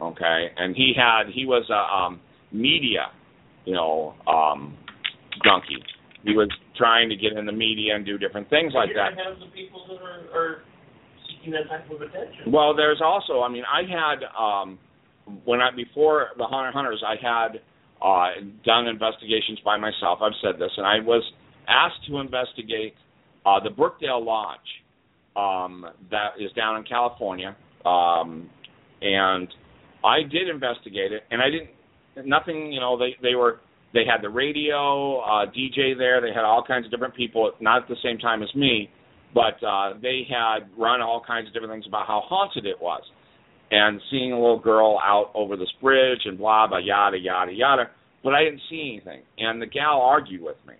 Okay, 0.00 0.46
and 0.56 0.74
he 0.74 0.92
had 0.96 1.30
he 1.34 1.44
was 1.46 1.68
a 1.70 1.94
um, 1.94 2.20
media, 2.52 3.08
you 3.64 3.74
know, 3.74 4.14
um, 4.26 4.76
junkie. 5.44 5.82
He 6.24 6.32
was 6.32 6.50
trying 6.76 7.08
to 7.08 7.16
get 7.16 7.32
in 7.32 7.46
the 7.46 7.52
media 7.52 7.94
and 7.94 8.04
do 8.04 8.18
different 8.18 8.48
things 8.50 8.72
like 8.74 8.90
that. 8.94 9.16
have 9.16 9.38
the 9.38 9.46
people 9.54 9.84
that 9.88 10.02
are, 10.02 10.38
are 10.38 10.62
seeking 11.28 11.52
that 11.52 11.68
type 11.68 11.90
of 11.90 12.00
attention. 12.00 12.52
Well, 12.52 12.74
there's 12.76 13.00
also, 13.02 13.40
I 13.40 13.48
mean, 13.48 13.64
I 13.64 13.82
had 13.82 14.24
um 14.38 14.78
when 15.44 15.60
I 15.60 15.70
before 15.74 16.28
the 16.36 16.44
Hunter 16.44 16.72
Hunters, 16.72 17.02
I 17.06 17.14
had 17.20 17.60
uh 18.02 18.28
done 18.64 18.86
investigations 18.86 19.58
by 19.64 19.76
myself. 19.76 20.20
I've 20.22 20.32
said 20.42 20.54
this, 20.58 20.70
and 20.76 20.86
I 20.86 21.00
was 21.00 21.22
asked 21.68 22.06
to 22.08 22.18
investigate 22.18 22.94
uh 23.46 23.60
the 23.62 23.70
Brookdale 23.70 24.24
Lodge 24.24 24.58
um 25.36 25.86
that 26.10 26.30
is 26.38 26.52
down 26.52 26.76
in 26.76 26.84
California. 26.84 27.56
Um 27.84 28.50
and 29.02 29.48
I 30.04 30.22
did 30.22 30.48
investigate 30.48 31.12
it. 31.12 31.22
And 31.30 31.40
I 31.42 31.50
didn't 31.50 32.28
nothing, 32.28 32.72
you 32.72 32.80
know, 32.80 32.98
they 32.98 33.16
they 33.22 33.34
were 33.34 33.60
they 33.92 34.04
had 34.04 34.22
the 34.22 34.30
radio 34.30 35.20
uh 35.20 35.46
DJ 35.46 35.96
there, 35.96 36.20
they 36.20 36.32
had 36.34 36.44
all 36.44 36.64
kinds 36.66 36.84
of 36.86 36.90
different 36.90 37.14
people 37.14 37.52
not 37.60 37.82
at 37.82 37.88
the 37.88 37.96
same 38.02 38.18
time 38.18 38.42
as 38.42 38.54
me. 38.54 38.90
But 39.32 39.62
uh, 39.64 39.94
they 40.02 40.26
had 40.28 40.68
run 40.76 41.00
all 41.00 41.22
kinds 41.24 41.46
of 41.46 41.54
different 41.54 41.72
things 41.72 41.84
about 41.86 42.08
how 42.08 42.20
haunted 42.24 42.66
it 42.66 42.74
was, 42.80 43.02
and 43.70 44.00
seeing 44.10 44.32
a 44.32 44.40
little 44.40 44.58
girl 44.58 44.98
out 45.02 45.30
over 45.34 45.56
this 45.56 45.72
bridge 45.80 46.20
and 46.24 46.38
blah 46.38 46.66
blah 46.66 46.78
yada 46.78 47.18
yada 47.18 47.52
yada. 47.52 47.84
But 48.22 48.34
I 48.34 48.44
didn't 48.44 48.60
see 48.68 48.92
anything, 48.92 49.22
and 49.38 49.62
the 49.62 49.66
gal 49.66 50.00
argued 50.00 50.42
with 50.42 50.56
me. 50.66 50.74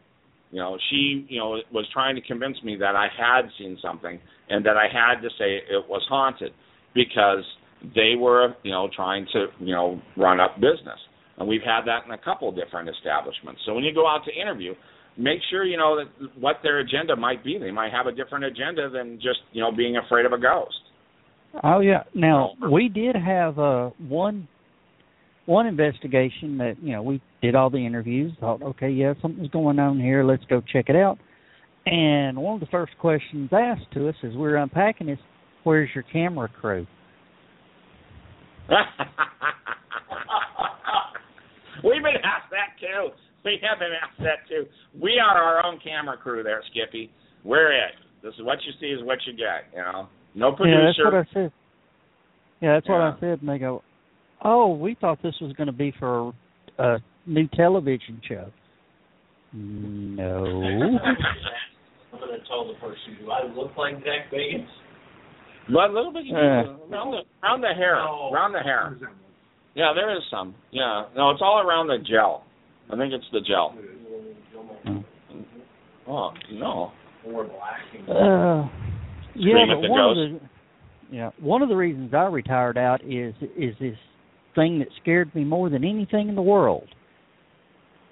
You 0.50 0.58
know, 0.58 0.76
she 0.90 1.26
you 1.28 1.38
know 1.38 1.58
was 1.72 1.86
trying 1.92 2.16
to 2.16 2.22
convince 2.22 2.62
me 2.62 2.76
that 2.76 2.96
I 2.96 3.08
had 3.16 3.42
seen 3.58 3.78
something 3.80 4.18
and 4.48 4.64
that 4.66 4.76
I 4.76 4.86
had 4.92 5.22
to 5.22 5.28
say 5.38 5.56
it 5.56 5.88
was 5.88 6.04
haunted 6.08 6.52
because 6.94 7.44
they 7.94 8.14
were 8.18 8.54
you 8.62 8.72
know 8.72 8.88
trying 8.94 9.26
to 9.32 9.46
you 9.60 9.74
know 9.74 10.00
run 10.16 10.40
up 10.40 10.56
business, 10.56 10.98
and 11.38 11.48
we've 11.48 11.62
had 11.62 11.82
that 11.86 12.04
in 12.04 12.10
a 12.10 12.18
couple 12.18 12.48
of 12.48 12.56
different 12.56 12.88
establishments. 12.88 13.60
So 13.64 13.74
when 13.74 13.84
you 13.84 13.94
go 13.94 14.06
out 14.06 14.22
to 14.26 14.32
interview, 14.32 14.74
make 15.16 15.38
sure 15.50 15.64
you 15.64 15.76
know 15.76 15.96
that 15.96 16.38
what 16.38 16.56
their 16.62 16.80
agenda 16.80 17.14
might 17.14 17.44
be. 17.44 17.58
They 17.58 17.70
might 17.70 17.92
have 17.92 18.06
a 18.06 18.12
different 18.12 18.44
agenda 18.44 18.90
than 18.90 19.16
just 19.16 19.40
you 19.52 19.62
know 19.62 19.70
being 19.70 19.96
afraid 19.96 20.26
of 20.26 20.32
a 20.32 20.38
ghost. 20.38 20.80
Oh 21.62 21.80
yeah. 21.80 22.04
Now 22.14 22.52
we 22.70 22.88
did 22.88 23.16
have 23.16 23.58
uh 23.58 23.90
one 23.98 24.48
one 25.46 25.66
investigation 25.66 26.58
that 26.58 26.76
you 26.82 26.92
know 26.92 27.02
we 27.02 27.20
did 27.42 27.54
all 27.54 27.70
the 27.70 27.84
interviews. 27.84 28.32
Thought, 28.40 28.62
okay, 28.62 28.90
yeah, 28.90 29.14
something's 29.20 29.50
going 29.50 29.78
on 29.78 29.98
here. 29.98 30.22
Let's 30.24 30.44
go 30.48 30.62
check 30.72 30.86
it 30.88 30.96
out. 30.96 31.18
And 31.86 32.38
one 32.38 32.54
of 32.54 32.60
the 32.60 32.66
first 32.66 32.92
questions 32.98 33.50
asked 33.52 33.90
to 33.94 34.08
us 34.08 34.14
as 34.22 34.32
we 34.32 34.38
were 34.38 34.56
unpacking 34.56 35.08
is, 35.08 35.18
"Where's 35.64 35.90
your 35.94 36.04
camera 36.04 36.48
crew?" 36.48 36.86
We've 41.82 42.02
been 42.02 42.20
asked 42.22 42.50
that 42.50 42.78
too. 42.78 43.10
We 43.44 43.58
have 43.62 43.78
been 43.78 43.92
asked 43.96 44.20
that 44.20 44.46
too. 44.48 44.66
We 45.00 45.18
are 45.18 45.36
our 45.36 45.64
own 45.64 45.80
camera 45.82 46.16
crew 46.16 46.42
there, 46.42 46.62
Skippy. 46.70 47.10
We're 47.42 47.72
it. 47.72 47.94
This 48.22 48.34
is 48.34 48.42
what 48.42 48.58
you 48.66 48.72
see 48.78 48.88
is 48.88 49.02
what 49.02 49.18
you 49.26 49.32
get. 49.32 49.72
You 49.74 49.80
know, 49.80 50.08
no 50.34 50.56
Yeah, 50.64 50.86
that's 50.86 50.98
what 50.98 51.14
I 51.14 51.24
said. 51.32 51.52
Yeah, 52.60 52.74
that's 52.74 52.88
what 52.88 53.00
I 53.00 53.14
said. 53.20 53.40
And 53.40 53.48
they 53.48 53.58
go, 53.58 53.82
"Oh, 54.44 54.74
we 54.74 54.94
thought 55.00 55.22
this 55.22 55.34
was 55.40 55.52
going 55.54 55.66
to 55.66 55.72
be 55.72 55.92
for 55.98 56.32
a, 56.78 56.82
a 56.82 56.98
new 57.26 57.48
television 57.48 58.20
show." 58.26 58.46
No. 59.52 60.44
I'm 62.12 62.18
gonna 62.20 62.38
tell 62.48 62.66
the 62.68 62.74
person, 62.74 63.16
do 63.20 63.30
I 63.30 63.44
look 63.46 63.76
like 63.76 63.94
Zak 63.98 64.30
Bagans? 64.32 64.66
But 65.68 65.90
a 65.90 65.92
little 65.92 66.12
bit 66.12 66.24
Uh. 66.26 66.62
do. 66.62 66.94
around 66.94 67.10
the 67.12 67.22
around 67.42 67.60
the 67.62 67.74
hair, 67.74 67.96
No. 67.96 68.30
around 68.32 68.52
the 68.52 68.60
hair. 68.60 68.96
Yeah, 69.74 69.92
there 69.94 70.16
is 70.16 70.22
some. 70.30 70.54
Yeah, 70.70 71.04
no, 71.16 71.30
it's 71.30 71.40
all 71.42 71.60
around 71.66 71.88
the 71.88 71.98
gel. 71.98 72.44
I 72.92 72.96
think 72.96 73.12
it's 73.12 73.24
the 73.32 73.40
gel. 73.40 73.74
Mm. 74.86 75.04
Oh 76.08 76.32
no. 76.52 76.92
Or 77.26 77.44
black. 77.44 77.80
Uh, 78.08 78.68
yeah, 79.40 79.64
but 79.74 79.80
the 79.82 79.88
one 79.90 80.00
of 80.10 80.16
the 80.16 80.40
yeah 81.10 81.30
one 81.40 81.62
of 81.62 81.68
the 81.68 81.76
reasons 81.76 82.12
I 82.14 82.24
retired 82.24 82.78
out 82.78 83.02
is 83.04 83.34
is 83.56 83.74
this 83.80 83.96
thing 84.54 84.78
that 84.80 84.88
scared 85.00 85.34
me 85.34 85.44
more 85.44 85.68
than 85.70 85.84
anything 85.84 86.28
in 86.28 86.34
the 86.34 86.42
world. 86.42 86.88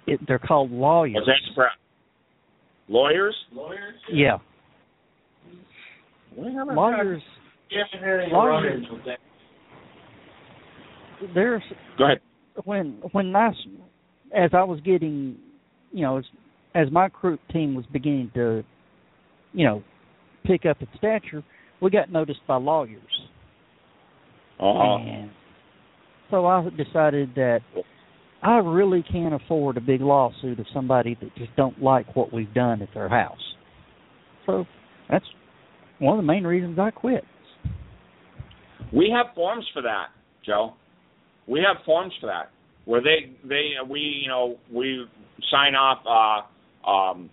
It, 0.07 0.21
they're 0.27 0.39
called 0.39 0.71
lawyers. 0.71 1.15
Was 1.17 1.27
that 1.27 1.53
spread? 1.53 1.69
Lawyers? 2.89 3.37
Lawyers? 3.53 3.95
Yeah, 4.11 4.39
We 6.37 6.45
lawyers. 6.75 7.23
You 7.71 7.83
haven't 7.93 8.33
Lawyers. 8.33 8.65
run-ins 8.65 8.87
with 8.91 9.05
that. 9.05 9.19
There's 11.35 11.63
Go 11.99 12.05
ahead. 12.07 12.21
when 12.65 13.01
when 13.13 13.35
I 13.37 13.49
s- 13.49 13.55
as 14.35 14.51
I 14.55 14.63
was 14.63 14.81
getting, 14.81 15.37
you 15.93 16.03
know, 16.03 16.19
as, 16.19 16.25
as 16.75 16.91
my 16.93 17.09
crew 17.09 17.39
team 17.53 17.75
was 17.75 17.85
beginning 17.93 18.31
to, 18.35 18.63
you 19.53 19.67
know, 19.67 19.83
pick 20.45 20.67
up 20.67 20.81
its 20.81 20.91
stature, 20.97 21.43
we 21.81 21.91
got 21.91 22.11
noticed 22.11 22.41
by 22.47 22.57
lawyers. 22.57 23.01
Uh-huh. 24.61 24.99
And 24.99 25.31
so 26.31 26.47
I 26.47 26.69
decided 26.71 27.35
that 27.37 27.61
I 28.43 28.57
really 28.57 29.05
can't 29.11 29.35
afford 29.35 29.77
a 29.77 29.81
big 29.81 30.01
lawsuit 30.01 30.59
of 30.59 30.67
somebody 30.75 31.17
that 31.21 31.35
just 31.37 31.55
don't 31.57 31.83
like 31.83 32.15
what 32.17 32.33
we've 32.33 32.53
done 32.55 32.83
at 32.83 32.89
their 32.95 33.09
house. 33.09 33.39
So 34.47 34.65
that's 35.09 35.25
one 35.99 36.19
of 36.19 36.25
the 36.25 36.27
main 36.27 36.45
reasons 36.45 36.79
I 36.79 36.91
quit. 36.91 37.25
We 38.93 39.15
have 39.15 39.35
forms 39.35 39.67
for 39.73 39.83
that, 39.83 40.07
Joe. 40.45 40.75
We 41.47 41.61
have 41.61 41.85
forms 41.85 42.13
for 42.21 42.27
that 42.27 42.51
where 42.89 43.03
they 43.03 43.31
they 43.47 43.73
we 43.89 44.01
you 44.23 44.29
know 44.29 44.57
we 44.73 45.05
sign 45.51 45.75
off 45.75 46.47
uh, 46.87 46.91
um, 46.91 47.29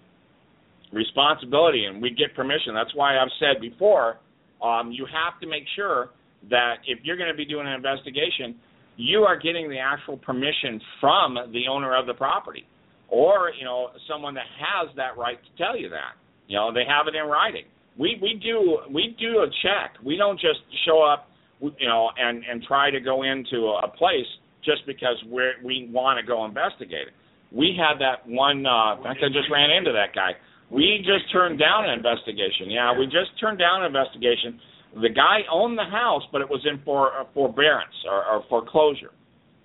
responsibility 0.91 1.85
and 1.85 2.01
we 2.01 2.09
get 2.09 2.35
permission. 2.35 2.73
That's 2.73 2.93
why 2.95 3.17
I've 3.17 3.31
said 3.39 3.61
before, 3.61 4.17
um, 4.61 4.91
you 4.91 5.05
have 5.05 5.39
to 5.41 5.47
make 5.47 5.63
sure 5.75 6.09
that 6.49 6.75
if 6.87 6.99
you're 7.03 7.17
going 7.17 7.31
to 7.31 7.37
be 7.37 7.45
doing 7.45 7.67
an 7.67 7.73
investigation, 7.73 8.55
you 8.97 9.21
are 9.21 9.37
getting 9.37 9.69
the 9.69 9.79
actual 9.79 10.17
permission 10.17 10.79
from 11.01 11.35
the 11.51 11.67
owner 11.69 11.97
of 11.97 12.05
the 12.05 12.13
property, 12.13 12.65
or 13.09 13.51
you 13.57 13.65
know 13.65 13.89
someone 14.09 14.33
that 14.35 14.45
has 14.57 14.95
that 14.95 15.17
right 15.17 15.37
to 15.37 15.63
tell 15.63 15.77
you 15.77 15.89
that. 15.89 16.15
You 16.47 16.57
know 16.57 16.73
they 16.73 16.83
have 16.87 17.07
it 17.07 17.15
in 17.15 17.27
writing. 17.27 17.65
We 17.97 18.17
we 18.21 18.39
do 18.41 18.79
we 18.93 19.15
do 19.19 19.39
a 19.39 19.47
check. 19.63 19.97
We 20.03 20.17
don't 20.17 20.39
just 20.39 20.59
show 20.85 21.01
up, 21.01 21.29
you 21.59 21.87
know, 21.87 22.09
and 22.17 22.43
and 22.49 22.63
try 22.63 22.89
to 22.89 22.99
go 22.99 23.23
into 23.23 23.75
a 23.83 23.87
place 23.89 24.27
just 24.63 24.85
because 24.85 25.15
we 25.29 25.43
we 25.63 25.89
want 25.91 26.19
to 26.19 26.25
go 26.25 26.45
investigate 26.45 27.07
it. 27.07 27.13
We 27.51 27.77
had 27.77 27.99
that 27.99 28.27
one. 28.27 28.65
Uh, 28.65 28.97
in 28.97 29.03
fact, 29.03 29.19
I 29.23 29.27
just 29.27 29.51
ran 29.51 29.71
into 29.71 29.91
that 29.91 30.15
guy. 30.15 30.31
We 30.69 30.99
just 30.99 31.31
turned 31.31 31.59
down 31.59 31.85
an 31.85 31.91
investigation. 31.91 32.69
Yeah, 32.69 32.97
we 32.97 33.05
just 33.05 33.39
turned 33.39 33.59
down 33.59 33.83
an 33.83 33.87
investigation. 33.87 34.59
The 35.01 35.09
guy 35.09 35.41
owned 35.51 35.77
the 35.77 35.83
house, 35.85 36.23
but 36.31 36.41
it 36.41 36.49
was 36.49 36.65
in 36.65 36.81
for 36.83 37.13
uh, 37.13 37.25
forbearance 37.33 37.93
or, 38.09 38.25
or 38.25 38.43
foreclosure. 38.49 39.11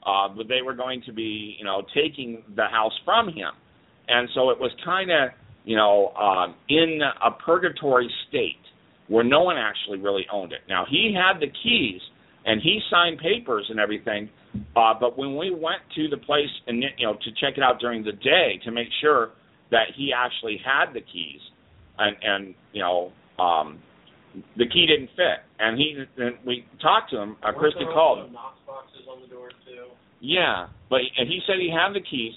Uh, 0.04 0.28
but 0.35 0.49
they 0.49 0.62
were 0.64 0.75
going 0.75 1.02
to 1.07 1.12
be, 1.12 1.57
you 1.59 1.64
know, 1.64 1.83
taking 1.95 2.42
the 2.57 2.64
house 2.64 2.92
from 3.04 3.28
him, 3.28 3.52
and 4.09 4.28
so 4.35 4.49
it 4.49 4.59
was 4.59 4.71
kind 4.83 5.11
of, 5.11 5.30
you 5.64 5.76
know, 5.76 6.09
um, 6.19 6.54
in 6.69 7.00
a 7.23 7.30
purgatory 7.30 8.11
state 8.28 8.57
where 9.09 9.25
no 9.25 9.42
one 9.42 9.57
actually 9.59 9.99
really 9.99 10.25
owned 10.33 10.52
it. 10.52 10.61
Now 10.69 10.87
he 10.88 11.14
had 11.14 11.40
the 11.40 11.49
keys 11.62 12.00
and 12.47 12.62
he 12.62 12.80
signed 12.90 13.19
papers 13.19 13.66
and 13.69 13.78
everything, 13.78 14.30
uh, 14.75 14.95
but 14.99 15.19
when 15.19 15.37
we 15.37 15.50
went 15.50 15.83
to 15.97 16.09
the 16.09 16.16
place 16.16 16.49
and 16.66 16.83
you 16.97 17.07
know 17.07 17.14
to 17.14 17.30
check 17.40 17.59
it 17.59 17.62
out 17.62 17.78
during 17.78 18.02
the 18.02 18.12
day 18.12 18.59
to 18.64 18.71
make 18.71 18.88
sure 19.00 19.33
that 19.71 19.95
he 19.97 20.12
actually 20.17 20.61
had 20.65 20.93
the 20.93 21.00
keys, 21.00 21.41
and 21.99 22.17
and 22.23 22.55
you 22.73 22.83
know 22.83 23.12
um, 23.43 23.79
the 24.57 24.67
key 24.67 24.87
didn't 24.87 25.11
fit, 25.17 25.43
and 25.59 25.79
he 25.79 25.97
and 26.19 26.35
we 26.47 26.65
talked 26.81 27.11
to 27.11 27.19
him. 27.19 27.37
Uh, 27.43 27.53
Christy 27.53 27.85
called 27.85 28.27
him. 28.27 28.33
Knox 28.33 28.57
boxes 28.67 29.07
on 29.11 29.23
the 29.23 29.29
door 29.29 29.49
too. 29.67 29.91
Yeah, 30.21 30.69
but 30.89 31.00
and 31.17 31.29
he 31.29 31.41
said 31.47 31.57
he 31.59 31.71
had 31.71 31.95
the 31.95 32.05
keys, 32.05 32.33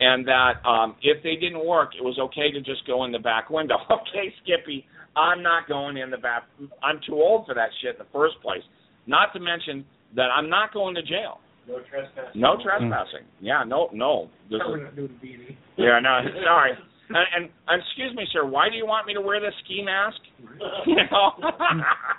and 0.00 0.26
that 0.26 0.64
um, 0.66 0.96
if 1.02 1.22
they 1.22 1.36
didn't 1.36 1.64
work, 1.64 1.90
it 1.98 2.02
was 2.02 2.18
okay 2.18 2.50
to 2.50 2.60
just 2.60 2.86
go 2.86 3.04
in 3.04 3.12
the 3.12 3.18
back 3.18 3.50
window. 3.50 3.76
okay, 3.90 4.32
Skippy, 4.42 4.86
I'm 5.16 5.42
not 5.42 5.68
going 5.68 5.96
in 5.96 6.10
the 6.10 6.18
back. 6.18 6.44
I'm 6.82 7.00
too 7.06 7.14
old 7.14 7.46
for 7.46 7.54
that 7.54 7.70
shit 7.82 7.96
in 7.96 7.98
the 7.98 8.10
first 8.12 8.34
place. 8.42 8.62
Not 9.06 9.32
to 9.34 9.40
mention 9.40 9.84
that 10.16 10.28
I'm 10.34 10.50
not 10.50 10.72
going 10.72 10.94
to 10.94 11.02
jail. 11.02 11.38
No 11.68 11.78
trespassing. 11.90 12.40
No 12.40 12.56
trespassing. 12.62 13.26
Yeah, 13.40 13.64
no, 13.66 13.88
no. 13.92 14.28
This 14.50 14.60
We're 14.66 14.78
is, 14.78 14.84
not 14.84 14.96
doing 14.96 15.20
beanie. 15.22 15.56
yeah, 15.76 15.98
no. 16.00 16.20
Sorry. 16.44 16.72
And, 17.08 17.16
and, 17.36 17.50
and 17.68 17.82
excuse 17.82 18.14
me, 18.14 18.24
sir. 18.32 18.44
Why 18.44 18.68
do 18.68 18.76
you 18.76 18.86
want 18.86 19.06
me 19.06 19.14
to 19.14 19.20
wear 19.20 19.40
this 19.40 19.54
ski 19.64 19.82
mask? 19.84 20.18
You 20.86 20.96
know. 21.10 21.30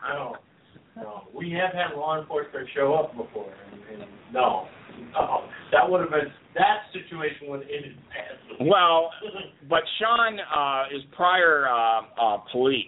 no, 0.07 0.35
no. 0.95 1.23
We 1.33 1.51
have 1.51 1.73
had 1.73 1.95
law 1.97 2.19
enforcement 2.19 2.67
show 2.75 2.93
up 2.95 3.15
before, 3.15 3.51
and, 3.71 4.01
and 4.01 4.11
no, 4.33 4.67
no. 5.13 5.43
That 5.71 5.89
would 5.89 6.01
have 6.01 6.09
been 6.09 6.31
that 6.55 6.89
situation 6.91 7.47
would 7.49 7.61
have 7.61 7.69
ended 7.69 7.95
badly. 8.09 8.67
well, 8.69 9.11
but 9.69 9.81
Sean 9.99 10.39
uh, 10.39 10.95
is 10.95 11.03
prior 11.15 11.67
uh, 11.67 12.01
uh, 12.21 12.37
police, 12.51 12.87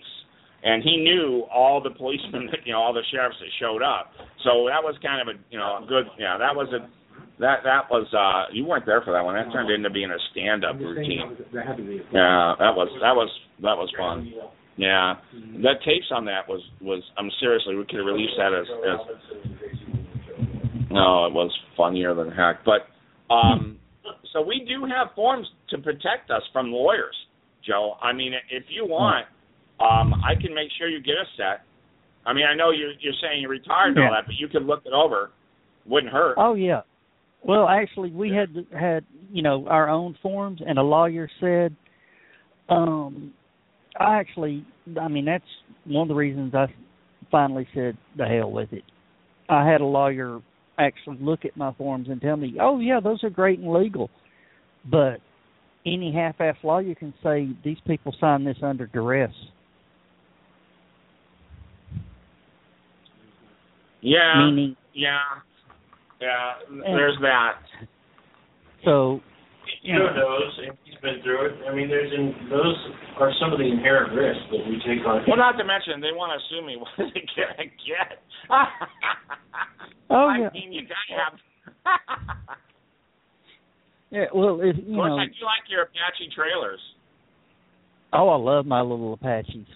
and 0.63 0.83
he 0.83 0.97
knew 0.97 1.43
all 1.53 1.81
the 1.81 1.89
policemen, 1.91 2.47
that, 2.51 2.59
you 2.65 2.73
know, 2.73 2.79
all 2.79 2.93
the 2.93 3.03
sheriffs 3.11 3.37
that 3.39 3.47
showed 3.59 3.81
up. 3.81 4.11
So 4.43 4.67
that 4.67 4.83
was 4.83 4.95
kind 5.01 5.21
of 5.21 5.33
a, 5.33 5.39
you 5.51 5.57
know, 5.57 5.83
a 5.83 5.85
good. 5.87 6.05
Yeah, 6.19 6.37
that 6.37 6.55
was 6.55 6.67
a. 6.73 6.87
That 7.39 7.63
that 7.63 7.87
was 7.89 8.03
uh 8.11 8.51
you 8.53 8.65
weren't 8.65 8.85
there 8.85 9.01
for 9.01 9.13
that 9.13 9.23
one. 9.23 9.35
That 9.35 9.49
turned 9.53 9.71
into 9.71 9.89
being 9.89 10.11
a 10.11 10.19
stand 10.31 10.65
up 10.65 10.75
I'm 10.75 10.79
just 10.83 10.95
saying 10.99 11.07
routine. 11.07 11.19
that 11.23 11.39
was- 11.39 11.53
that 11.53 11.65
had 11.67 11.77
to 11.77 11.83
be. 11.83 11.95
Yeah, 12.11 12.55
that 12.59 12.75
was 12.75 12.89
that 12.99 13.15
was 13.15 13.29
that 13.63 13.77
was 13.79 13.87
fun. 13.97 14.27
Yeah. 14.75 15.15
Mhm. 15.33 15.61
The 15.63 15.75
tapes 15.85 16.11
on 16.11 16.25
that 16.25 16.49
was 16.49 16.59
was 16.81 17.01
I'm 17.17 17.31
seriously 17.39 17.75
we 17.77 17.85
could 17.85 17.99
have 18.03 18.07
released 18.11 18.35
that 18.37 18.51
as 18.51 18.67
as 18.67 18.99
no, 20.91 21.25
it 21.27 21.33
was 21.33 21.51
funnier 21.77 22.13
than 22.13 22.29
heck. 22.31 22.63
But 22.65 22.87
um 23.33 23.77
so 24.33 24.41
we 24.41 24.65
do 24.67 24.85
have 24.85 25.15
forms 25.15 25.47
to 25.69 25.77
protect 25.77 26.29
us 26.31 26.43
from 26.51 26.71
lawyers, 26.71 27.15
Joe. 27.65 27.95
I 28.01 28.11
mean 28.11 28.33
if 28.51 28.63
you 28.69 28.85
want, 28.85 29.27
um 29.79 30.13
I 30.23 30.35
can 30.39 30.53
make 30.53 30.69
sure 30.77 30.87
you 30.87 31.01
get 31.01 31.15
a 31.15 31.25
set. 31.37 31.65
I 32.25 32.33
mean 32.33 32.45
I 32.45 32.55
know 32.55 32.71
you're 32.71 32.93
you're 32.99 33.13
saying 33.21 33.41
you're 33.41 33.51
retired 33.51 33.97
and 33.97 34.05
all 34.05 34.11
that, 34.11 34.25
but 34.25 34.35
you 34.35 34.47
can 34.47 34.67
look 34.67 34.83
it 34.85 34.93
over. 34.93 35.31
Wouldn't 35.85 36.11
hurt. 36.11 36.35
Oh 36.37 36.53
yeah. 36.53 36.81
Well, 37.43 37.67
actually, 37.67 38.11
we 38.11 38.31
had 38.31 38.65
had 38.77 39.05
you 39.31 39.41
know 39.41 39.65
our 39.67 39.89
own 39.89 40.17
forms, 40.21 40.61
and 40.65 40.77
a 40.77 40.83
lawyer 40.83 41.29
said, 41.39 41.75
um, 42.67 43.33
I 43.99 44.19
actually, 44.19 44.65
I 44.99 45.07
mean, 45.07 45.25
that's 45.25 45.43
one 45.85 46.03
of 46.03 46.07
the 46.09 46.15
reasons 46.15 46.53
I 46.53 46.67
finally 47.31 47.67
said 47.73 47.97
the 48.17 48.25
hell 48.25 48.51
with 48.51 48.73
it. 48.73 48.83
I 49.47 49.69
had 49.69 49.81
a 49.81 49.85
lawyer 49.85 50.41
actually 50.77 51.17
look 51.19 51.45
at 51.45 51.57
my 51.57 51.73
forms 51.73 52.07
and 52.09 52.21
tell 52.21 52.37
me, 52.37 52.57
oh 52.61 52.79
yeah, 52.79 52.99
those 52.99 53.23
are 53.23 53.29
great 53.29 53.59
and 53.59 53.73
legal, 53.73 54.09
but 54.89 55.17
any 55.85 56.13
half-ass 56.13 56.55
lawyer 56.63 56.93
can 56.95 57.13
say 57.23 57.49
these 57.63 57.77
people 57.87 58.13
signed 58.19 58.45
this 58.45 58.57
under 58.61 58.85
duress. 58.85 59.31
Yeah. 64.01 64.45
Meaning, 64.45 64.75
Yeah. 64.93 65.19
Yeah, 66.21 66.53
there's 66.69 67.15
that. 67.21 67.59
so 68.83 69.21
You 69.83 69.93
know 69.97 70.07
those, 70.13 70.51
and 70.67 70.77
he's 70.83 70.99
been 70.99 71.21
through 71.23 71.45
it. 71.47 71.53
I 71.69 71.73
mean, 71.73 71.87
there's 71.87 72.11
in, 72.11 72.35
those 72.49 72.75
are 73.19 73.31
some 73.39 73.53
of 73.53 73.59
the 73.59 73.63
inherent 73.63 74.11
risks 74.11 74.43
that 74.51 74.67
we 74.67 74.75
take 74.83 75.05
on. 75.07 75.23
Well, 75.27 75.37
not 75.37 75.53
to 75.57 75.63
mention 75.63 76.01
they 76.01 76.11
want 76.11 76.35
to 76.35 76.39
sue 76.51 76.65
me. 76.65 76.75
What 76.79 76.89
are 76.99 77.11
they 77.13 77.23
gonna 77.35 77.69
get? 77.87 78.19
Oh, 80.11 80.25
I 80.27 80.39
yeah. 80.39 80.49
mean, 80.53 80.73
you 80.73 80.81
gotta 80.81 81.21
have. 81.21 81.39
yeah, 84.11 84.25
well, 84.33 84.59
if 84.61 84.75
of 84.75 84.83
course, 84.85 85.09
know, 85.09 85.17
I 85.19 85.25
do 85.25 85.45
like 85.45 85.69
your 85.69 85.83
Apache 85.83 86.31
trailers. 86.35 86.79
oh, 88.13 88.27
I 88.29 88.35
love 88.35 88.65
my 88.65 88.81
little 88.81 89.13
Apaches. 89.13 89.67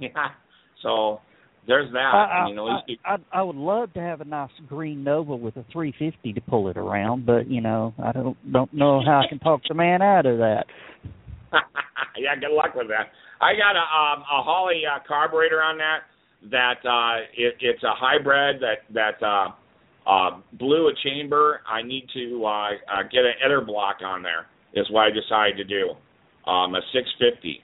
Yeah. 0.00 0.08
So 0.82 1.20
there's 1.66 1.92
that. 1.92 1.98
I, 1.98 2.42
I 2.42 2.44
mean, 2.46 2.58
at 2.58 2.64
least 2.64 2.84
you, 2.88 2.96
I, 3.04 3.14
I, 3.14 3.40
I 3.40 3.42
would 3.42 3.56
love 3.56 3.92
to 3.94 4.00
have 4.00 4.20
a 4.20 4.24
nice 4.24 4.50
green 4.68 5.04
Nova 5.04 5.36
with 5.36 5.56
a 5.56 5.64
350 5.72 6.32
to 6.32 6.40
pull 6.40 6.68
it 6.68 6.76
around, 6.76 7.24
but 7.24 7.48
you 7.48 7.60
know, 7.60 7.94
I 8.02 8.12
don't 8.12 8.52
don't 8.52 8.72
know 8.72 9.00
how 9.04 9.22
I 9.24 9.28
can 9.28 9.38
talk 9.38 9.60
the 9.68 9.74
man 9.74 10.02
out 10.02 10.26
of 10.26 10.38
that. 10.38 10.64
yeah. 12.18 12.34
Good 12.34 12.52
luck 12.52 12.74
with 12.74 12.88
that. 12.88 13.12
I 13.40 13.52
got 13.54 13.76
a 13.76 13.80
um, 13.80 14.22
a 14.22 14.42
Holley 14.42 14.82
uh, 14.86 14.98
carburetor 15.06 15.62
on 15.62 15.78
that. 15.78 16.00
That 16.50 16.88
uh, 16.88 17.22
it, 17.36 17.54
it's 17.60 17.82
a 17.84 17.94
hybrid 17.94 18.60
that 18.60 18.92
that 18.92 19.24
uh, 19.24 19.50
uh, 20.08 20.40
blew 20.54 20.88
a 20.88 20.92
chamber. 21.04 21.60
I 21.68 21.82
need 21.82 22.08
to 22.14 22.44
uh, 22.44 22.48
uh, 22.48 23.02
get 23.04 23.20
an 23.20 23.34
Edelbrock 23.46 24.02
on 24.04 24.22
there. 24.22 24.46
Is 24.74 24.90
what 24.90 25.02
I 25.02 25.10
decided 25.10 25.56
to 25.58 25.64
do. 25.64 25.90
Um, 26.50 26.74
a 26.74 26.80
650 26.92 27.60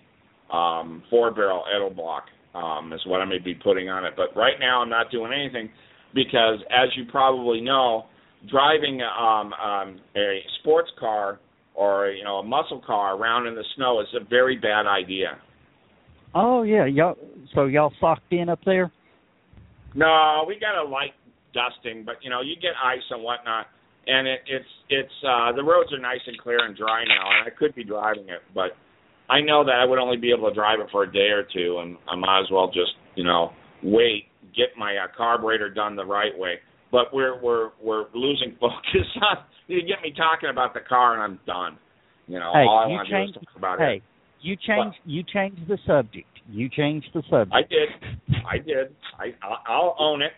um, 0.52 1.02
four 1.10 1.32
barrel 1.32 1.64
Edelbrock 1.74 2.22
um, 2.54 2.92
is 2.92 3.00
what 3.06 3.20
I'm 3.20 3.28
going 3.28 3.40
to 3.40 3.44
be 3.44 3.54
putting 3.54 3.88
on 3.88 4.04
it. 4.04 4.14
But 4.16 4.36
right 4.36 4.58
now 4.58 4.82
I'm 4.82 4.90
not 4.90 5.10
doing 5.10 5.32
anything 5.32 5.70
because, 6.14 6.58
as 6.70 6.88
you 6.96 7.04
probably 7.10 7.60
know, 7.60 8.06
driving 8.50 9.00
um, 9.02 9.52
um, 9.52 10.00
a 10.16 10.40
sports 10.60 10.90
car 10.98 11.40
or 11.74 12.08
you 12.08 12.24
know 12.24 12.36
a 12.36 12.42
muscle 12.42 12.82
car 12.84 13.16
around 13.16 13.46
in 13.46 13.54
the 13.54 13.64
snow 13.76 14.00
is 14.00 14.06
a 14.20 14.24
very 14.28 14.56
bad 14.56 14.86
idea. 14.86 15.38
Oh 16.34 16.62
yeah, 16.62 16.86
y'all. 16.86 17.16
So 17.54 17.66
y'all 17.66 17.92
socked 18.00 18.32
in 18.32 18.48
up 18.48 18.60
there? 18.64 18.92
No, 19.94 20.44
we 20.46 20.58
got 20.60 20.76
a 20.76 20.86
light 20.86 21.14
dusting, 21.54 22.04
but 22.04 22.16
you 22.22 22.30
know 22.30 22.40
you 22.40 22.54
get 22.56 22.72
ice 22.82 23.02
and 23.10 23.22
whatnot, 23.22 23.66
and 24.06 24.26
it, 24.26 24.40
it's 24.46 24.68
it's 24.90 25.12
uh, 25.26 25.52
the 25.52 25.62
roads 25.62 25.92
are 25.92 25.98
nice 25.98 26.20
and 26.26 26.38
clear 26.38 26.64
and 26.64 26.76
dry 26.76 27.04
now, 27.04 27.30
and 27.30 27.46
I 27.46 27.56
could 27.56 27.74
be 27.74 27.84
driving 27.84 28.28
it, 28.28 28.42
but 28.54 28.72
I 29.30 29.40
know 29.40 29.64
that 29.64 29.74
I 29.74 29.84
would 29.84 29.98
only 29.98 30.16
be 30.16 30.32
able 30.32 30.48
to 30.48 30.54
drive 30.54 30.80
it 30.80 30.86
for 30.90 31.02
a 31.04 31.12
day 31.12 31.28
or 31.30 31.42
two, 31.42 31.78
and 31.82 31.96
I 32.10 32.16
might 32.16 32.40
as 32.40 32.50
well 32.50 32.66
just 32.68 32.92
you 33.14 33.24
know 33.24 33.50
wait, 33.82 34.24
get 34.56 34.68
my 34.76 34.96
uh, 34.96 35.06
carburetor 35.16 35.70
done 35.70 35.96
the 35.96 36.04
right 36.04 36.36
way. 36.36 36.54
But 36.90 37.12
we're 37.12 37.40
we're 37.42 37.70
we're 37.82 38.06
losing 38.14 38.56
focus 38.60 39.06
on. 39.22 39.44
You 39.66 39.80
get 39.82 40.00
me 40.02 40.12
talking 40.16 40.48
about 40.50 40.72
the 40.74 40.80
car, 40.80 41.14
and 41.14 41.22
I'm 41.22 41.38
done. 41.46 41.78
You 42.26 42.38
know, 42.38 42.50
Hey, 42.54 42.60
all 42.60 42.78
I 42.84 42.86
want 42.88 43.08
to 43.08 43.24
do 43.24 43.28
is 43.30 43.34
talk 43.34 43.56
about 43.56 43.78
hey, 43.78 43.96
it. 43.96 44.02
you 44.40 44.56
changed 44.56 44.96
you 45.04 45.22
changed 45.22 45.68
the 45.68 45.78
subject. 45.86 46.26
You 46.50 46.68
changed 46.70 47.08
the 47.14 47.22
subject. 47.28 47.52
I 47.54 47.60
did. 47.62 47.88
I 48.50 48.56
did. 48.58 48.94
I 49.18 49.34
I'll- 49.46 49.62
I'll 49.66 49.96
own 49.98 50.22
it. 50.22 50.32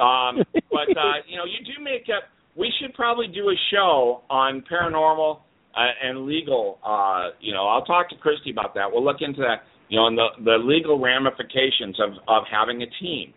Um, 0.00 0.42
but 0.70 0.88
uh, 0.96 1.20
you 1.28 1.36
know, 1.36 1.44
you 1.44 1.64
do 1.64 1.82
make 1.82 2.06
up. 2.14 2.24
We 2.56 2.72
should 2.80 2.94
probably 2.94 3.26
do 3.28 3.48
a 3.50 3.54
show 3.70 4.22
on 4.30 4.64
paranormal 4.70 5.40
uh, 5.76 6.08
and 6.08 6.26
legal. 6.26 6.78
Uh, 6.84 7.30
you 7.40 7.52
know, 7.52 7.66
I'll 7.66 7.84
talk 7.84 8.08
to 8.10 8.16
Christy 8.16 8.50
about 8.50 8.74
that. 8.74 8.90
We'll 8.90 9.04
look 9.04 9.20
into 9.20 9.40
that 9.40 9.62
you 9.90 9.98
know, 9.98 10.06
and 10.06 10.16
the 10.16 10.28
the 10.44 10.56
legal 10.62 10.98
ramifications 10.98 11.98
of 12.00 12.10
of 12.28 12.44
having 12.50 12.82
a 12.82 12.86
team. 13.02 13.34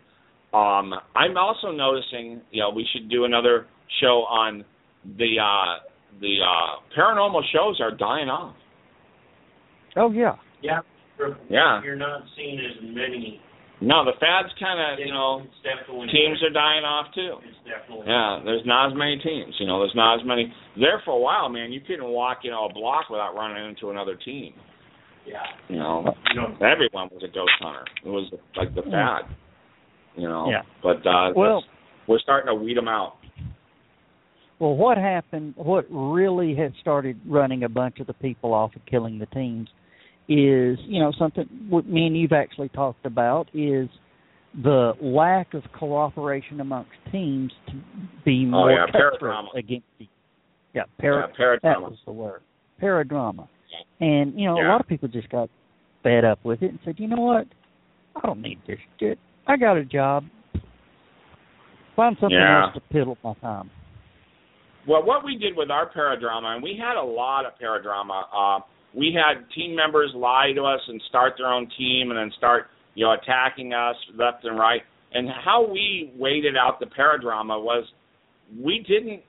Um, 0.54 0.94
I'm 1.16 1.36
also 1.36 1.72
noticing, 1.72 2.40
you 2.52 2.62
know, 2.62 2.70
we 2.70 2.86
should 2.92 3.10
do 3.10 3.24
another 3.24 3.66
show 4.00 4.22
on 4.30 4.64
the 5.18 5.34
uh, 5.42 5.82
the 6.20 6.36
uh, 6.40 6.96
paranormal 6.96 7.42
shows 7.52 7.80
are 7.80 7.90
dying 7.90 8.28
off. 8.28 8.54
Oh 9.96 10.12
yeah. 10.12 10.36
Yeah. 10.62 10.80
Yeah. 11.50 11.82
You're 11.82 11.96
not 11.96 12.22
seeing 12.36 12.58
as 12.58 12.82
many. 12.82 13.40
No, 13.84 14.04
the 14.04 14.16
fads 14.18 14.48
kind 14.58 14.80
of, 14.80 14.98
you 14.98 15.12
know, 15.12 15.42
teams 16.10 16.42
are 16.42 16.50
dying 16.52 16.84
off 16.84 17.12
too. 17.14 17.36
Yeah, 18.06 18.40
there's 18.44 18.64
not 18.64 18.90
as 18.90 18.96
many 18.96 19.18
teams. 19.18 19.54
You 19.60 19.66
know, 19.66 19.80
there's 19.80 19.94
not 19.94 20.20
as 20.20 20.26
many. 20.26 20.52
There 20.76 21.02
for 21.04 21.12
a 21.12 21.20
while, 21.20 21.48
man, 21.48 21.70
you 21.70 21.80
couldn't 21.80 22.08
walk, 22.08 22.38
you 22.42 22.50
know, 22.50 22.66
a 22.66 22.72
block 22.72 23.10
without 23.10 23.34
running 23.34 23.68
into 23.68 23.90
another 23.90 24.16
team. 24.16 24.54
Yeah. 25.26 25.42
You 25.68 25.76
know, 25.76 26.14
You 26.32 26.40
know, 26.40 26.56
everyone 26.66 27.08
was 27.12 27.22
a 27.22 27.32
ghost 27.32 27.52
hunter. 27.60 27.84
It 28.04 28.08
was 28.08 28.32
like 28.56 28.74
the 28.74 28.82
fad. 28.82 29.22
You 30.16 30.28
know. 30.28 30.48
Yeah. 30.50 30.62
But 30.82 31.06
uh, 31.06 31.32
Well- 31.34 31.64
we're 32.06 32.18
starting 32.18 32.48
to 32.48 32.54
weed 32.54 32.76
them 32.76 32.88
out. 32.88 33.16
Well, 34.58 34.76
what 34.76 34.98
happened? 34.98 35.54
What 35.56 35.86
really 35.90 36.54
had 36.54 36.72
started 36.80 37.18
running 37.26 37.64
a 37.64 37.68
bunch 37.68 37.98
of 37.98 38.06
the 38.06 38.12
people 38.14 38.54
off 38.54 38.70
and 38.74 38.84
killing 38.86 39.18
the 39.18 39.26
teams 39.26 39.68
is, 40.28 40.78
you 40.86 41.00
know, 41.00 41.12
something 41.18 41.44
what 41.68 41.86
me 41.86 42.06
and 42.06 42.16
you've 42.16 42.32
actually 42.32 42.68
talked 42.70 43.04
about 43.04 43.48
is 43.52 43.88
the 44.62 44.92
lack 45.02 45.52
of 45.54 45.62
cooperation 45.78 46.60
amongst 46.60 46.92
teams 47.12 47.52
to 47.66 47.72
be 48.24 48.44
more 48.44 48.70
Oh, 48.70 48.74
yeah, 48.74 48.86
paradrama. 48.86 49.48
against 49.56 49.86
the 49.98 50.08
yeah, 50.72 50.82
para, 50.98 51.28
yeah, 51.28 51.44
paradrama. 51.44 51.60
that 51.62 51.80
was 51.82 51.98
the 52.06 52.12
word 52.12 52.40
paradrama, 52.82 53.48
and 54.00 54.38
you 54.38 54.46
know 54.46 54.56
a 54.60 54.66
lot 54.68 54.80
of 54.80 54.86
people 54.88 55.08
just 55.08 55.28
got 55.28 55.48
fed 56.02 56.24
up 56.24 56.38
with 56.44 56.62
it 56.62 56.70
and 56.70 56.78
said, 56.84 56.94
you 56.98 57.06
know 57.08 57.20
what, 57.20 57.46
I 58.16 58.20
don't 58.26 58.40
need 58.42 58.60
this 58.66 58.78
shit. 59.00 59.18
I 59.46 59.56
got 59.56 59.76
a 59.76 59.84
job. 59.84 60.24
Find 61.96 62.16
something 62.20 62.36
Yeah. 62.36 62.64
else 62.66 62.74
to 62.74 62.80
piddle 62.94 63.16
my 63.22 63.34
time. 63.34 63.70
Well, 64.86 65.02
what 65.04 65.24
we 65.24 65.36
did 65.38 65.56
with 65.56 65.70
our 65.70 65.88
paradrama, 65.90 66.54
and 66.54 66.62
we 66.62 66.76
had 66.76 66.96
a 66.96 67.02
lot 67.02 67.46
of 67.46 67.52
paradrama. 67.58 68.24
Uh, 68.32 68.60
we 68.96 69.14
had 69.14 69.44
team 69.54 69.74
members 69.74 70.10
lie 70.14 70.52
to 70.54 70.62
us 70.62 70.80
and 70.88 71.00
start 71.08 71.34
their 71.38 71.48
own 71.48 71.68
team, 71.76 72.10
and 72.10 72.18
then 72.18 72.30
start, 72.36 72.66
you 72.94 73.04
know, 73.04 73.12
attacking 73.12 73.72
us 73.72 73.96
left 74.16 74.44
and 74.44 74.58
right. 74.58 74.82
And 75.12 75.28
how 75.44 75.66
we 75.70 76.12
waited 76.16 76.56
out 76.56 76.80
the 76.80 76.86
paradrama 76.86 77.62
was, 77.62 77.84
we 78.60 78.84
didn't 78.86 79.22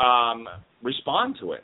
um, 0.00 0.46
respond 0.82 1.36
to 1.40 1.52
it. 1.52 1.62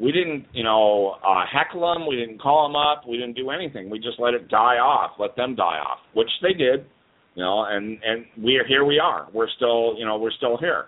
We 0.00 0.12
didn't, 0.12 0.46
you 0.52 0.62
know, 0.62 1.16
uh, 1.26 1.44
heckle 1.52 1.80
them. 1.92 2.06
We 2.06 2.16
didn't 2.16 2.40
call 2.40 2.68
them 2.68 2.76
up. 2.76 3.08
We 3.08 3.16
didn't 3.16 3.34
do 3.34 3.50
anything. 3.50 3.90
We 3.90 3.98
just 3.98 4.20
let 4.20 4.34
it 4.34 4.48
die 4.48 4.76
off, 4.76 5.12
let 5.18 5.34
them 5.34 5.56
die 5.56 5.78
off, 5.78 5.98
which 6.14 6.30
they 6.42 6.52
did. 6.52 6.86
You 7.34 7.44
know, 7.44 7.66
and 7.68 7.98
and 8.04 8.24
we're 8.36 8.66
here. 8.66 8.84
We 8.84 8.98
are. 8.98 9.28
We're 9.32 9.48
still, 9.56 9.94
you 9.96 10.04
know, 10.04 10.18
we're 10.18 10.32
still 10.32 10.56
here. 10.56 10.86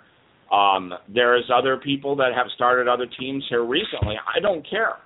Um, 0.52 0.92
there's 1.08 1.48
other 1.54 1.76
people 1.76 2.16
that 2.16 2.30
have 2.34 2.46
started 2.56 2.88
other 2.88 3.06
teams 3.18 3.44
here 3.48 3.64
recently. 3.64 4.16
I 4.16 4.40
don't 4.40 4.68
care. 4.68 4.96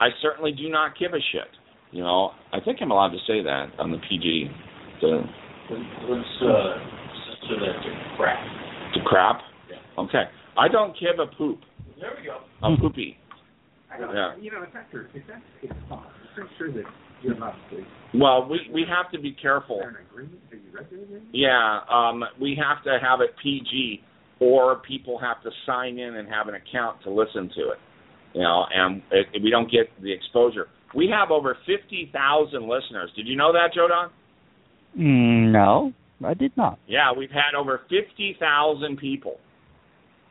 I 0.00 0.08
certainly 0.22 0.52
do 0.52 0.68
not 0.68 0.98
give 0.98 1.12
a 1.12 1.20
shit. 1.32 1.48
You 1.92 2.02
know, 2.02 2.30
I 2.52 2.60
think 2.60 2.78
I'm 2.80 2.90
allowed 2.90 3.10
to 3.10 3.18
say 3.26 3.42
that 3.42 3.66
on 3.78 3.90
the 3.90 3.98
PG. 4.08 4.48
To, 5.00 5.06
let's 6.08 6.24
uh, 6.42 6.78
so 7.48 7.54
that 7.58 7.82
to 7.82 8.16
crap. 8.16 8.38
to 8.94 9.00
crap. 9.04 9.40
Yeah. 9.68 10.02
Okay. 10.02 10.24
I 10.58 10.68
don't 10.68 10.94
give 10.98 11.18
a 11.18 11.26
poop. 11.36 11.60
There 12.00 12.10
we 12.18 12.26
go. 12.26 12.38
A 12.62 12.76
poopy. 12.80 13.16
I 13.92 13.98
don't, 13.98 14.14
Yeah. 14.14 14.36
You 14.40 14.50
know, 14.52 14.62
it's 14.62 14.72
after 14.76 15.10
it's 15.14 15.26
that's 15.28 15.40
it's 15.62 15.72
fine. 15.88 15.98
I'm 15.98 16.34
pretty 16.34 16.50
sure 16.58 16.72
that 16.72 16.84
you're 17.22 17.36
not 17.38 17.54
the 17.70 17.84
Well, 18.18 18.48
we 18.48 18.60
we 18.72 18.84
have 18.88 19.10
to 19.12 19.18
be 19.20 19.32
careful. 19.32 19.78
there 19.80 19.88
an 19.90 19.96
agreement? 20.10 20.40
Have 20.50 20.60
you 20.60 20.70
read 20.72 20.86
the 20.90 21.02
agreement? 21.02 21.24
Yeah, 21.32 21.80
um, 21.90 22.22
we 22.40 22.56
have 22.62 22.82
to 22.84 22.98
have 23.02 23.20
it 23.20 23.30
PG, 23.42 24.02
or 24.38 24.76
people 24.86 25.18
have 25.18 25.42
to 25.42 25.50
sign 25.66 25.98
in 25.98 26.16
and 26.16 26.28
have 26.28 26.48
an 26.48 26.54
account 26.54 27.02
to 27.02 27.10
listen 27.10 27.50
to 27.56 27.70
it. 27.72 27.78
You 28.34 28.42
know, 28.42 28.64
and 28.72 29.02
it, 29.10 29.42
we 29.42 29.50
don't 29.50 29.70
get 29.70 29.90
the 30.02 30.12
exposure. 30.12 30.66
We 30.94 31.08
have 31.16 31.30
over 31.30 31.56
fifty 31.66 32.10
thousand 32.12 32.62
listeners. 32.68 33.10
Did 33.16 33.26
you 33.26 33.36
know 33.36 33.52
that, 33.52 33.74
Joe 33.74 33.88
Don? 33.88 34.10
Mm, 34.98 35.52
no, 35.52 35.92
I 36.26 36.34
did 36.34 36.56
not. 36.56 36.78
Yeah, 36.86 37.12
we've 37.16 37.30
had 37.30 37.56
over 37.58 37.80
fifty 37.88 38.36
thousand 38.38 38.98
people. 38.98 39.38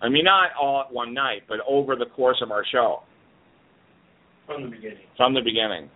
I 0.01 0.07
mean, 0.09 0.23
not 0.23 0.51
all 0.62 0.81
at 0.88 0.93
one 0.93 1.13
night, 1.13 1.43
but 1.49 1.57
over 1.67 1.95
the 1.97 2.05
course 2.05 2.38
of 2.41 2.51
our 2.51 2.63
show 2.71 2.99
From 4.45 4.63
the 4.63 4.69
beginning. 4.69 4.97
from 5.17 5.33
the 5.33 5.41
beginning. 5.41 5.89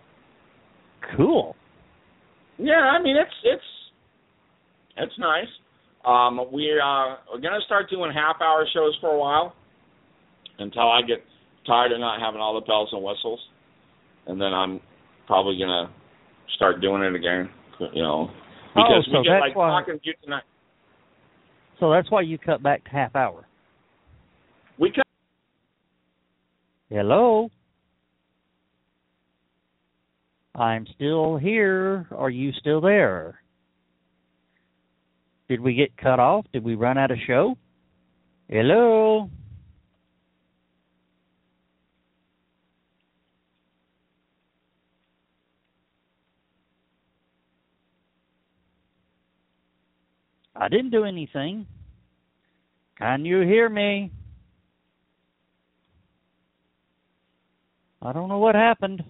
Cool. 1.16 1.56
Yeah, 2.58 2.74
I 2.74 3.02
mean 3.02 3.16
it's 3.16 3.34
it's 3.44 3.62
it's 4.96 5.18
nice. 5.18 5.48
Um, 6.04 6.38
we 6.52 6.70
uh, 6.72 7.16
we're 7.32 7.40
gonna 7.40 7.60
start 7.66 7.88
doing 7.90 8.12
half 8.14 8.36
hour 8.42 8.66
shows 8.74 8.96
for 9.00 9.10
a 9.14 9.18
while 9.18 9.54
until 10.58 10.82
I 10.90 11.00
get 11.02 11.24
tired 11.66 11.92
of 11.92 12.00
not 12.00 12.20
having 12.20 12.40
all 12.40 12.54
the 12.54 12.66
bells 12.66 12.88
and 12.92 13.02
whistles, 13.02 13.40
and 14.26 14.40
then 14.40 14.52
I'm 14.52 14.80
probably 15.26 15.58
gonna 15.58 15.90
start 16.56 16.80
doing 16.80 17.02
it 17.02 17.14
again. 17.14 17.50
You 17.92 18.02
know, 18.02 18.30
oh, 18.30 18.74
because 18.74 19.04
Oh, 19.08 19.12
so 19.12 19.18
we 19.18 19.24
get 19.24 19.30
that's 19.32 19.40
like 19.40 19.56
why- 19.56 19.68
talking 19.80 19.98
to 19.98 20.06
you 20.06 20.14
tonight. 20.22 20.44
So 21.80 21.90
that's 21.90 22.10
why 22.10 22.20
you 22.22 22.38
cut 22.38 22.62
back 22.62 22.84
to 22.84 22.90
half 22.90 23.16
hour. 23.16 23.46
We 24.78 24.90
cut 24.92 25.04
Hello. 26.88 27.50
I'm 30.54 30.86
still 30.94 31.36
here. 31.36 32.06
Are 32.12 32.30
you 32.30 32.52
still 32.52 32.80
there? 32.80 33.40
Did 35.48 35.60
we 35.60 35.74
get 35.74 35.96
cut 35.96 36.20
off? 36.20 36.46
Did 36.52 36.62
we 36.62 36.76
run 36.76 36.96
out 36.96 37.10
of 37.10 37.18
show? 37.26 37.56
Hello. 38.48 39.28
I 50.64 50.68
didn't 50.68 50.92
do 50.92 51.04
anything. 51.04 51.66
Can 52.96 53.26
you 53.26 53.40
hear 53.40 53.68
me? 53.68 54.10
I 58.00 58.14
don't 58.14 58.30
know 58.30 58.38
what 58.38 58.54
happened. 58.54 59.04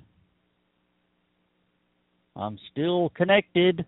I'm 2.34 2.58
still 2.72 3.10
connected. 3.10 3.86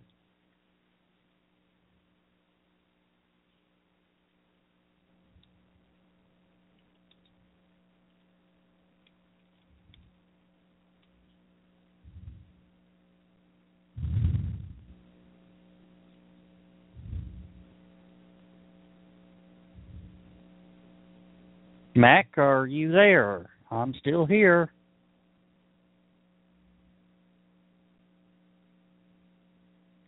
Mac, 21.97 22.29
are 22.37 22.67
you 22.67 22.93
there? 22.93 23.49
I'm 23.71 23.95
still 23.95 24.27
here. 24.27 24.71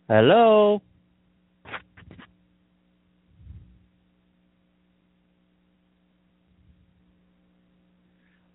Hello? 0.07 0.83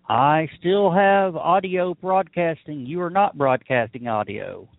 I 0.07 0.47
still 0.59 0.91
have 0.91 1.35
audio 1.35 1.93
broadcasting. 1.95 2.85
You 2.85 3.01
are 3.01 3.09
not 3.09 3.37
broadcasting 3.37 4.07
audio. 4.07 4.69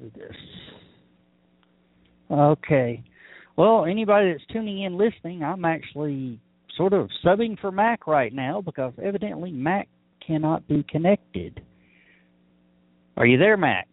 Do 0.00 0.10
this. 0.16 0.36
Okay. 2.30 3.04
Well, 3.56 3.84
anybody 3.84 4.32
that's 4.32 4.44
tuning 4.50 4.82
in 4.84 4.96
listening, 4.96 5.42
I'm 5.42 5.66
actually 5.66 6.40
sort 6.76 6.94
of 6.94 7.10
subbing 7.22 7.60
for 7.60 7.70
Mac 7.70 8.06
right 8.06 8.32
now 8.32 8.62
because 8.62 8.94
evidently 9.02 9.52
Mac 9.52 9.88
cannot 10.26 10.66
be 10.66 10.84
connected. 10.88 11.60
Are 13.18 13.26
you 13.26 13.36
there, 13.36 13.58
Mac? 13.58 13.88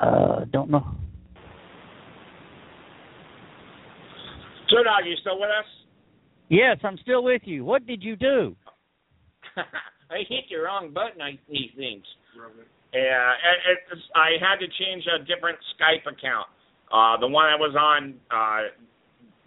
Uh, 0.00 0.44
don't 0.52 0.70
know. 0.70 0.86
Show 4.76 4.82
Dog, 4.84 5.06
you 5.06 5.14
still 5.20 5.38
with 5.40 5.48
us? 5.50 5.64
Yes, 6.48 6.76
I'm 6.84 6.98
still 7.02 7.24
with 7.24 7.42
you. 7.44 7.64
What 7.64 7.86
did 7.86 8.02
you 8.02 8.16
do? 8.16 8.54
I 9.56 10.18
hit 10.28 10.44
the 10.50 10.56
wrong 10.56 10.92
button. 10.92 11.20
I 11.22 11.38
these 11.50 11.70
things. 11.76 12.04
Yeah, 12.92 13.32
it, 13.32 13.78
it's, 13.92 14.02
I 14.14 14.36
had 14.40 14.56
to 14.60 14.66
change 14.78 15.04
a 15.06 15.18
different 15.24 15.58
Skype 15.74 16.02
account. 16.10 16.46
Uh, 16.92 17.18
the 17.18 17.26
one 17.26 17.46
I 17.46 17.56
was 17.56 17.74
on, 17.74 18.14
uh, 18.30 18.68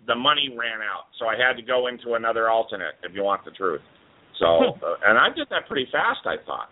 the 0.08 0.16
money 0.16 0.50
ran 0.58 0.82
out, 0.82 1.06
so 1.20 1.28
I 1.28 1.36
had 1.38 1.56
to 1.56 1.62
go 1.64 1.88
into 1.88 2.16
another 2.16 2.50
alternate. 2.50 2.96
If 3.04 3.14
you 3.16 3.24
want 3.24 3.46
the 3.46 3.52
truth, 3.52 3.82
so 4.40 4.46
uh, 4.84 4.96
and 5.06 5.18
I 5.18 5.28
did 5.36 5.48
that 5.52 5.68
pretty 5.68 5.88
fast. 5.92 6.20
I 6.26 6.36
thought. 6.46 6.70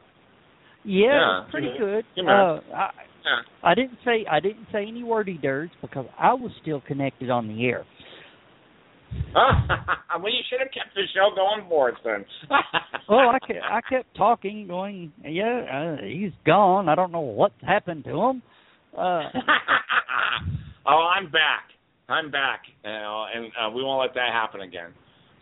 Yeah, 0.84 1.06
Yeah. 1.46 1.46
pretty 1.52 1.70
good. 1.78 2.04
Give 2.15 2.26
me 2.26 2.32
a- 2.32 2.36
Uh, 2.36 2.60
I, 2.76 2.89
Yeah. 3.24 3.41
I 3.63 3.76
didn't 3.76 4.00
say 4.04 4.26
I 4.30 4.39
didn't 4.39 4.67
say 4.72 4.86
any 4.88 5.04
wordy 5.04 5.38
dirts 5.38 5.74
because 5.82 6.06
I 6.20 6.34
was 6.34 6.52
still 6.62 6.82
connected 6.82 7.30
on 7.30 7.48
the 7.48 7.65
air. 7.65 7.86
well, 9.36 10.32
you 10.32 10.41
should 10.50 10.60
have 10.60 10.72
kept 10.72 10.96
the 10.96 11.04
show 11.13 11.30
going 11.36 11.67
for 11.70 11.91
us 11.91 11.98
then. 12.04 12.26
Well, 13.08 13.30
I 13.34 13.39
kept 13.39 13.60
I 13.63 13.82
kept 13.89 14.15
talking, 14.15 14.67
going, 14.67 15.12
yeah, 15.24 15.98
uh, 16.00 16.04
he's 16.06 16.32
gone. 16.46 16.89
I 16.89 16.96
don't 16.96 17.12
know 17.12 17.22
what 17.22 17.52
happened 17.65 18.04
to 18.06 18.22
him. 18.22 18.41
Uh, 18.98 19.30
oh, 20.88 21.10
I'm 21.15 21.26
back. 21.32 21.70
I'm 22.10 22.32
back, 22.32 22.62
you 22.84 22.89
know, 22.89 23.26
and 23.34 23.46
uh, 23.46 23.70
we 23.70 23.84
won't 23.84 24.02
let 24.02 24.13
that 24.15 24.32
happen 24.32 24.62
again. 24.62 24.91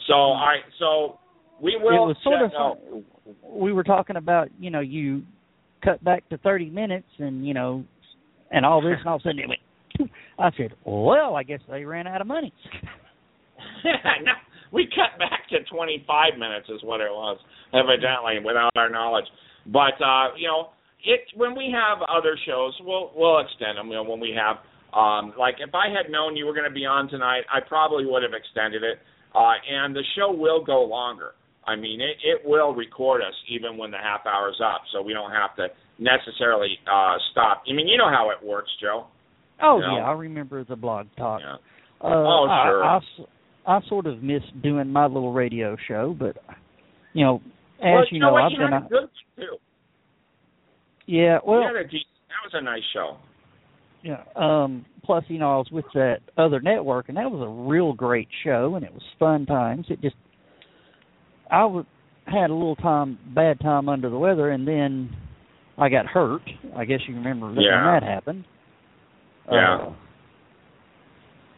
So, 0.08 0.14
all 0.14 0.46
right, 0.46 0.64
so 0.80 1.20
we 1.62 1.78
will. 1.80 1.96
it 1.96 2.08
was 2.08 2.18
sort 2.24 2.42
of 2.42 2.52
oh, 2.58 3.04
we 3.50 3.72
were 3.72 3.84
talking 3.84 4.16
about 4.16 4.50
you 4.60 4.70
know 4.72 4.80
you 4.82 5.24
cut 5.84 6.04
back 6.04 6.28
to 6.30 6.38
thirty 6.40 6.70
minutes 6.70 7.08
and 7.20 7.48
you 7.48 7.54
know 7.54 7.84
and 8.52 8.66
all 8.66 8.82
this 8.82 8.98
and 9.00 9.08
all 9.08 9.16
of 9.16 9.22
a 9.22 9.24
sudden 9.24 9.40
it 9.40 9.48
went. 9.48 9.60
I 10.38 10.50
said, 10.58 10.74
well, 10.84 11.36
I 11.36 11.44
guess 11.44 11.62
they 11.70 11.86
ran 11.86 12.08
out 12.08 12.20
of 12.20 12.28
money. 12.28 12.52
no, 14.24 14.34
we 14.72 14.88
cut 14.88 15.18
back 15.20 15.48
to 15.50 15.64
25 15.72 16.38
minutes 16.40 16.68
is 16.70 16.84
what 16.84 17.02
it 17.02 17.10
was, 17.12 17.38
evidently, 17.74 18.40
without 18.44 18.72
our 18.76 18.90
knowledge. 18.90 19.26
But 19.66 19.98
uh, 20.04 20.36
you 20.38 20.48
know, 20.48 20.70
it 21.04 21.22
when 21.36 21.56
we 21.56 21.74
have 21.74 22.00
other 22.10 22.38
shows, 22.46 22.74
we'll 22.82 23.12
we'll 23.16 23.40
extend 23.40 23.78
them. 23.78 23.88
You 23.88 23.96
know, 23.96 24.04
when 24.04 24.20
we 24.20 24.36
have 24.38 24.58
um, 24.96 25.34
like 25.38 25.56
if 25.60 25.74
I 25.74 25.88
had 25.90 26.12
known 26.12 26.36
you 26.36 26.46
were 26.46 26.54
going 26.54 26.70
to 26.70 26.74
be 26.74 26.86
on 26.86 27.10
tonight, 27.10 27.44
I 27.52 27.60
probably 27.66 28.06
would 28.06 28.24
have 28.24 28.34
extended 28.34 28.84
it. 28.84 29.00
Uh, 29.34 29.52
and 29.70 29.94
the 29.94 30.04
show 30.16 30.32
will 30.32 30.64
go 30.64 30.84
longer. 30.84 31.32
I 31.68 31.76
mean, 31.76 32.00
it, 32.00 32.16
it 32.24 32.48
will 32.48 32.74
record 32.74 33.22
us 33.22 33.34
even 33.50 33.76
when 33.78 33.92
the 33.92 33.98
half 33.98 34.22
hour's 34.26 34.62
up, 34.64 34.82
so 34.94 35.02
we 35.02 35.14
don't 35.14 35.32
have 35.32 35.56
to 35.58 35.68
necessarily 36.00 36.78
uh, 36.86 37.16
stop. 37.32 37.64
I 37.70 37.74
mean, 37.74 37.88
you 37.88 37.98
know 37.98 38.10
how 38.10 38.30
it 38.30 38.46
works, 38.46 38.70
Joe. 38.80 39.08
Oh 39.62 39.80
Yeah. 39.80 39.98
yeah, 39.98 40.04
I 40.06 40.12
remember 40.14 40.64
the 40.64 40.76
blog 40.76 41.08
talk. 41.18 41.42
Yeah. 41.44 41.56
Uh, 42.02 42.14
Oh, 42.14 42.48
sure. 42.66 42.84
I, 42.84 43.00
I 43.68 43.80
sort 43.88 44.06
of 44.06 44.22
miss 44.22 44.42
doing 44.62 44.90
my 44.90 45.06
little 45.06 45.34
radio 45.34 45.76
show, 45.88 46.16
but 46.18 46.38
you 47.14 47.26
know, 47.26 47.42
as 47.80 47.84
well, 47.84 48.04
you 48.12 48.20
know, 48.20 48.30
know. 48.32 48.36
I've 48.36 48.52
you 48.52 48.58
been. 48.60 48.72
had 48.72 48.84
a 48.86 48.88
good 48.88 49.10
too. 49.38 49.58
yeah, 51.08 51.40
well, 51.46 51.62
you 51.62 51.74
that 51.74 51.90
was 52.44 52.54
a 52.54 52.62
nice 52.62 52.84
show. 52.94 53.18
Yeah. 54.04 54.24
Um, 54.36 54.86
plus, 55.04 55.24
you 55.30 55.40
know, 55.40 55.52
I 55.54 55.58
was 55.58 55.68
with 55.72 55.86
that 55.96 56.18
other 56.38 56.60
network, 56.60 57.10
and 57.10 57.18
that 57.18 57.32
was 57.32 57.42
a 57.42 57.68
real 57.70 57.92
great 57.94 58.28
show, 58.44 58.76
and 58.76 58.86
it 58.86 58.94
was 58.94 59.02
fun 59.18 59.48
times. 59.48 59.88
It 59.90 60.00
just, 60.02 60.16
I 61.50 61.66
was 61.66 61.86
had 62.28 62.52
a 62.52 62.54
little 62.54 62.76
time, 62.76 63.18
bad 63.34 63.60
time 63.60 63.90
under 63.90 64.10
the 64.10 64.18
weather, 64.18 64.52
and 64.52 64.68
then 64.68 65.10
I 65.78 65.90
got 65.90 66.06
hurt. 66.06 66.42
I 66.76 66.86
guess 66.86 67.00
you 67.08 67.16
remember 67.16 67.54
that 67.54 67.62
Yeah. 67.62 67.86
when 67.94 67.94
that 68.00 68.04
happened. 68.04 68.46
Yeah. 69.52 69.76
Uh, 69.76 69.94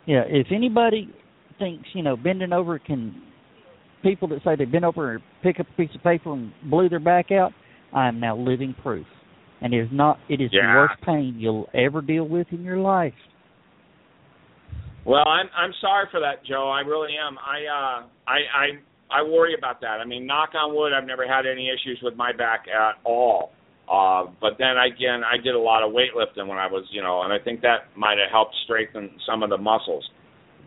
yeah. 0.05 0.23
If 0.27 0.47
anybody 0.53 1.13
thinks 1.59 1.87
you 1.93 2.03
know 2.03 2.15
bending 2.17 2.53
over 2.53 2.79
can, 2.79 3.21
people 4.03 4.27
that 4.29 4.39
say 4.43 4.55
they 4.55 4.65
bent 4.65 4.83
over 4.83 5.13
and 5.13 5.23
pick 5.43 5.59
up 5.59 5.67
a 5.71 5.77
piece 5.77 5.89
of 5.95 6.03
paper 6.03 6.33
and 6.33 6.51
blew 6.69 6.89
their 6.89 6.99
back 6.99 7.31
out, 7.31 7.51
I 7.93 8.07
am 8.07 8.19
now 8.19 8.37
living 8.37 8.75
proof. 8.81 9.05
And 9.61 9.73
it 9.73 9.81
is 9.81 9.89
not. 9.91 10.19
It 10.29 10.39
is 10.39 10.51
Yeah. 10.53 10.61
the 10.61 10.79
worst 10.79 11.01
pain 11.01 11.35
you'll 11.39 11.69
ever 11.73 12.01
deal 12.01 12.25
with 12.27 12.47
in 12.51 12.63
your 12.63 12.77
life. 12.77 13.15
Well, 15.05 15.27
I'm 15.27 15.49
I'm 15.55 15.73
sorry 15.79 16.07
for 16.11 16.19
that, 16.19 16.43
Joe. 16.45 16.69
I 16.69 16.81
really 16.81 17.15
am. 17.17 17.37
I 17.39 17.65
uh 17.65 18.03
I 18.27 18.37
I 18.53 19.19
I 19.19 19.23
worry 19.23 19.55
about 19.57 19.81
that. 19.81 19.99
I 20.01 20.05
mean, 20.05 20.25
knock 20.25 20.49
on 20.53 20.75
wood, 20.75 20.91
I've 20.93 21.07
never 21.07 21.25
had 21.25 21.45
any 21.45 21.69
issues 21.69 21.99
with 22.03 22.15
my 22.15 22.33
back 22.33 22.65
at 22.67 22.95
all. 23.05 23.51
Uh, 23.89 24.25
but 24.41 24.57
then 24.59 24.75
again, 24.77 25.23
I 25.23 25.37
did 25.41 25.55
a 25.55 25.59
lot 25.59 25.81
of 25.81 25.93
weightlifting 25.93 26.45
when 26.45 26.57
I 26.57 26.67
was, 26.67 26.83
you 26.91 27.01
know, 27.01 27.21
and 27.21 27.31
I 27.31 27.39
think 27.39 27.61
that 27.61 27.87
might 27.95 28.17
have 28.19 28.29
helped 28.29 28.53
strengthen 28.65 29.11
some 29.25 29.43
of 29.43 29.49
the 29.49 29.57
muscles 29.57 30.03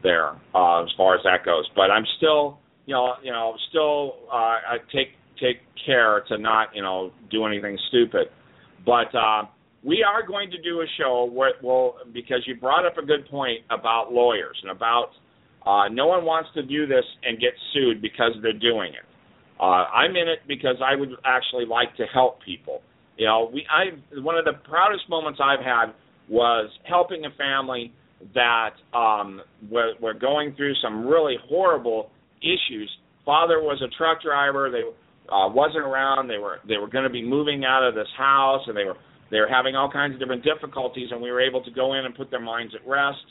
there 0.03 0.31
uh, 0.55 0.83
as 0.83 0.89
far 0.97 1.15
as 1.15 1.21
that 1.25 1.45
goes. 1.45 1.69
But 1.75 1.91
I'm 1.91 2.05
still, 2.17 2.59
you 2.87 2.95
know, 2.95 3.15
you 3.23 3.33
know, 3.33 3.55
still 3.69 4.15
uh, 4.31 4.35
I 4.35 4.77
take 4.93 5.09
take 5.41 5.59
care 5.87 6.23
to 6.29 6.39
not, 6.39 6.69
you 6.75 6.83
know, 6.83 7.13
do 7.31 7.47
anything 7.47 7.79
stupid. 7.89 8.29
But 8.85 9.15
uh, 9.15 9.45
we 9.83 10.05
are 10.05 10.27
going 10.27 10.51
to 10.51 10.61
do 10.61 10.81
a 10.81 10.87
show 10.99 11.31
where 11.33 11.53
well 11.63 11.97
because 12.13 12.43
you 12.47 12.57
brought 12.57 12.87
up 12.87 12.99
a 12.99 13.05
good 13.05 13.29
point 13.31 13.61
about 13.71 14.13
lawyers 14.13 14.57
and 14.63 14.71
about 14.71 15.11
uh, 15.67 15.89
no 15.91 16.07
one 16.07 16.25
wants 16.25 16.51
to 16.55 16.63
do 16.63 16.87
this 16.87 17.05
and 17.23 17.39
get 17.39 17.53
sued 17.73 18.01
because 18.01 18.33
they're 18.43 18.53
doing 18.53 18.93
it. 18.93 19.05
Uh, 19.59 19.85
I'm 19.93 20.13
in 20.13 20.29
it 20.29 20.41
because 20.49 20.77
I 20.83 20.97
would 20.97 21.11
actually 21.25 21.67
like 21.67 21.95
to 21.97 22.05
help 22.13 22.43
people. 22.43 22.81
You 23.19 23.27
know, 23.27 23.51
we 23.53 23.67
I 23.71 24.21
one 24.21 24.37
of 24.37 24.45
the 24.45 24.55
proudest 24.65 25.09
moments 25.09 25.41
I've 25.43 25.65
had 25.65 25.93
was 26.29 26.71
helping 26.89 27.25
a 27.27 27.31
family 27.37 27.93
that 28.35 28.71
um 28.97 29.41
were, 29.71 29.93
were 30.01 30.15
going 30.15 30.55
through 30.57 30.75
some 30.83 31.07
really 31.07 31.37
horrible 31.49 32.11
issues. 32.43 32.91
Father 33.25 33.61
was 33.61 33.81
a 33.83 33.89
truck 33.97 34.23
driver. 34.23 34.71
They 34.71 34.83
uh, 35.31 35.49
wasn't 35.49 35.85
around. 35.85 36.29
They 36.29 36.39
were 36.39 36.59
they 36.69 36.77
were 36.77 36.89
going 36.89 37.05
to 37.05 37.11
be 37.11 37.23
moving 37.23 37.65
out 37.65 37.87
of 37.87 37.95
this 37.95 38.09
house, 38.17 38.63
and 38.67 38.77
they 38.77 38.85
were 38.85 38.97
they 39.31 39.39
were 39.39 39.49
having 39.49 39.77
all 39.77 39.91
kinds 39.91 40.15
of 40.15 40.21
different 40.21 40.45
difficulties, 40.45 41.09
and 41.11 41.21
we 41.23 41.31
were 41.31 41.41
able 41.41 41.63
to 41.63 41.71
go 41.71 41.95
in 41.95 42.05
and 42.05 42.15
put 42.15 42.31
their 42.31 42.41
minds 42.41 42.75
at 42.75 42.87
rest. 42.89 43.25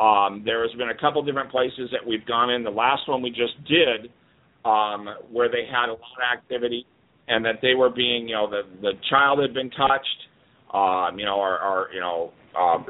Um, 0.00 0.42
there 0.44 0.62
has 0.62 0.72
been 0.78 0.88
a 0.88 0.98
couple 0.98 1.22
different 1.22 1.50
places 1.50 1.90
that 1.92 2.06
we've 2.06 2.24
gone 2.26 2.50
in. 2.50 2.62
The 2.62 2.70
last 2.70 3.08
one 3.08 3.20
we 3.20 3.30
just 3.30 3.58
did, 3.68 4.10
um, 4.64 5.08
where 5.30 5.48
they 5.50 5.66
had 5.66 5.88
a 5.88 5.92
lot 5.92 6.16
of 6.16 6.38
activity, 6.38 6.86
and 7.28 7.44
that 7.44 7.56
they 7.60 7.74
were 7.74 7.90
being, 7.90 8.28
you 8.28 8.34
know, 8.36 8.48
the 8.48 8.62
the 8.80 8.92
child 9.10 9.40
had 9.40 9.52
been 9.52 9.70
touched, 9.70 10.20
um, 10.72 11.18
you 11.18 11.26
know, 11.26 11.36
or, 11.36 11.60
or 11.60 11.88
you 11.92 12.00
know, 12.00 12.32
um, 12.58 12.86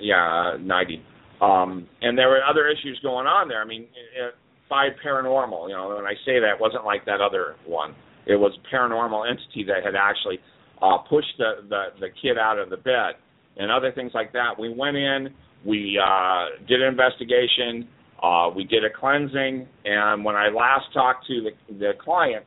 yeah, 0.00 0.56
ninety, 0.60 1.02
um, 1.40 1.88
and 2.02 2.16
there 2.16 2.28
were 2.28 2.40
other 2.44 2.68
issues 2.68 2.98
going 3.02 3.26
on 3.26 3.48
there. 3.48 3.62
I 3.62 3.64
mean, 3.64 3.86
uh, 4.20 4.30
five 4.68 4.92
paranormal. 5.04 5.68
You 5.68 5.74
know, 5.74 5.94
when 5.96 6.06
I 6.06 6.14
say 6.24 6.40
that, 6.40 6.54
it 6.56 6.60
wasn't 6.60 6.84
like 6.84 7.04
that 7.06 7.20
other 7.20 7.56
one. 7.66 7.94
It 8.26 8.36
was 8.36 8.52
a 8.56 8.74
paranormal 8.74 9.28
entity 9.28 9.64
that 9.64 9.84
had 9.84 9.94
actually 9.94 10.38
uh, 10.82 10.98
pushed 10.98 11.36
the, 11.38 11.66
the 11.68 11.84
the 12.00 12.08
kid 12.20 12.38
out 12.38 12.58
of 12.58 12.70
the 12.70 12.76
bed 12.76 13.14
and 13.56 13.70
other 13.70 13.92
things 13.92 14.12
like 14.14 14.32
that. 14.32 14.58
We 14.58 14.72
went 14.72 14.96
in, 14.96 15.28
we 15.64 16.00
uh, 16.02 16.66
did 16.66 16.82
an 16.82 16.88
investigation, 16.88 17.88
uh, 18.22 18.50
we 18.54 18.64
did 18.64 18.84
a 18.84 18.90
cleansing, 18.90 19.66
and 19.84 20.24
when 20.24 20.34
I 20.34 20.48
last 20.48 20.92
talked 20.92 21.26
to 21.26 21.42
the 21.42 21.74
the 21.74 21.92
client, 22.02 22.44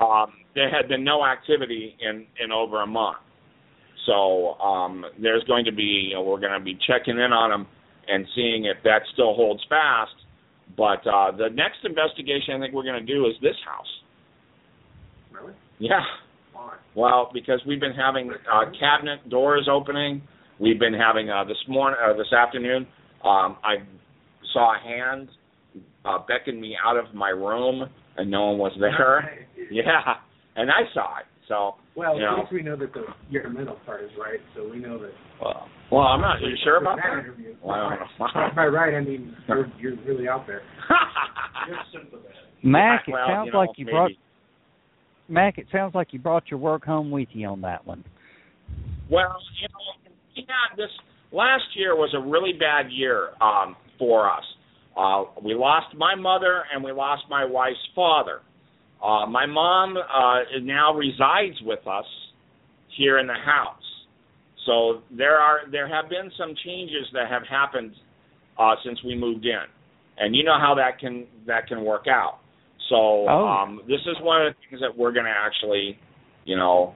um, 0.00 0.32
there 0.54 0.70
had 0.70 0.88
been 0.88 1.04
no 1.04 1.24
activity 1.24 1.96
in 2.00 2.26
in 2.42 2.52
over 2.52 2.82
a 2.82 2.86
month. 2.86 3.18
So 4.08 4.54
um, 4.54 5.04
there's 5.20 5.44
going 5.44 5.66
to 5.66 5.72
be, 5.72 6.08
you 6.08 6.14
know, 6.14 6.22
we're 6.22 6.40
going 6.40 6.58
to 6.58 6.64
be 6.64 6.78
checking 6.86 7.18
in 7.18 7.30
on 7.30 7.50
them 7.50 7.66
and 8.08 8.26
seeing 8.34 8.64
if 8.64 8.82
that 8.84 9.02
still 9.12 9.34
holds 9.34 9.62
fast. 9.68 10.16
But 10.76 11.06
uh, 11.06 11.36
the 11.36 11.48
next 11.52 11.84
investigation 11.84 12.54
I 12.56 12.60
think 12.60 12.74
we're 12.74 12.84
going 12.84 13.04
to 13.04 13.14
do 13.14 13.26
is 13.26 13.34
this 13.42 13.56
house. 13.66 13.86
Really? 15.30 15.52
Yeah. 15.78 16.00
Why? 16.54 16.76
Well, 16.94 17.30
because 17.34 17.60
we've 17.66 17.80
been 17.80 17.94
having 17.94 18.30
uh, 18.32 18.70
cabinet 18.80 19.28
doors 19.28 19.68
opening. 19.70 20.22
We've 20.58 20.78
been 20.78 20.94
having 20.94 21.28
uh, 21.30 21.44
this 21.44 21.62
morning, 21.68 21.98
uh, 22.02 22.14
this 22.16 22.32
afternoon. 22.32 22.86
Um, 23.24 23.58
I 23.62 23.76
saw 24.52 24.74
a 24.74 24.78
hand 24.80 25.28
uh, 26.04 26.18
beckon 26.26 26.60
me 26.60 26.76
out 26.84 26.96
of 26.96 27.14
my 27.14 27.28
room, 27.28 27.88
and 28.16 28.30
no 28.30 28.46
one 28.50 28.58
was 28.58 28.72
there. 28.80 29.46
Yeah, 29.70 30.14
and 30.56 30.70
I 30.70 30.90
saw 30.94 31.18
it. 31.18 31.26
So, 31.46 31.74
Well, 31.98 32.14
you 32.14 32.22
know. 32.22 32.34
at 32.34 32.38
least 32.42 32.52
we 32.52 32.62
know 32.62 32.76
that 32.76 32.94
the 32.94 33.02
your 33.28 33.50
mental 33.50 33.76
part 33.84 34.04
is 34.04 34.10
right, 34.16 34.38
so 34.54 34.68
we 34.70 34.78
know 34.78 34.98
that. 35.02 35.10
well, 35.42 35.66
well 35.90 36.02
I'm 36.02 36.20
not. 36.20 36.36
Are 36.36 36.48
you 36.48 36.56
sure 36.62 36.76
about 36.78 36.94
With 36.94 37.04
that? 37.04 37.18
interview. 37.18 37.56
Well, 37.60 37.74
I 37.74 37.96
don't 37.96 38.34
know. 38.34 38.48
By 38.54 38.66
right, 38.66 38.94
I 38.94 39.00
mean 39.00 39.34
you're, 39.48 39.66
you're 39.80 39.96
really 40.06 40.28
out 40.28 40.46
there. 40.46 40.62
You're 41.68 41.76
sympathetic. 41.92 42.36
Mac, 42.62 43.02
it 43.08 43.12
Well, 43.12 43.26
sounds 43.28 43.46
you 43.46 43.52
know, 43.52 43.58
like 43.58 43.70
you 43.76 43.84
maybe. 43.84 43.92
brought 43.94 44.10
Mac. 45.28 45.58
It 45.58 45.66
sounds 45.72 45.92
like 45.94 46.12
you 46.12 46.20
brought 46.20 46.44
your 46.50 46.60
work 46.60 46.84
home 46.84 47.10
with 47.10 47.28
you 47.32 47.48
on 47.48 47.60
that 47.62 47.84
one. 47.84 48.04
Well, 49.10 49.36
you 49.60 49.68
know, 49.68 50.12
yeah, 50.36 50.76
this 50.76 50.90
last 51.32 51.64
year 51.74 51.96
was 51.96 52.14
a 52.16 52.20
really 52.30 52.52
bad 52.52 52.92
year 52.92 53.30
um, 53.42 53.74
for 53.98 54.30
us. 54.30 54.44
Uh, 54.96 55.24
we 55.44 55.54
lost 55.54 55.94
my 55.96 56.14
mother 56.14 56.62
and 56.72 56.82
we 56.84 56.92
lost 56.92 57.24
my 57.28 57.44
wife's 57.44 57.76
father. 57.94 58.40
Uh, 59.02 59.26
my 59.26 59.46
mom 59.46 59.96
uh, 59.96 60.40
now 60.62 60.92
resides 60.94 61.56
with 61.62 61.86
us 61.86 62.04
here 62.96 63.18
in 63.18 63.26
the 63.26 63.34
house. 63.34 63.82
So 64.66 65.02
there 65.16 65.38
are 65.38 65.60
there 65.70 65.88
have 65.88 66.10
been 66.10 66.30
some 66.38 66.54
changes 66.64 67.06
that 67.12 67.30
have 67.30 67.42
happened 67.48 67.92
uh, 68.58 68.74
since 68.84 69.02
we 69.04 69.14
moved 69.14 69.46
in, 69.46 69.62
and 70.18 70.34
you 70.34 70.42
know 70.44 70.58
how 70.60 70.74
that 70.74 70.98
can 70.98 71.26
that 71.46 71.66
can 71.68 71.84
work 71.84 72.06
out. 72.08 72.40
So 72.90 73.26
Oh. 73.28 73.46
um, 73.46 73.80
this 73.86 74.00
is 74.06 74.16
one 74.20 74.46
of 74.46 74.52
the 74.54 74.58
things 74.68 74.80
that 74.80 74.96
we're 74.96 75.12
going 75.12 75.26
to 75.26 75.30
actually, 75.30 75.98
you 76.44 76.56
know, 76.56 76.94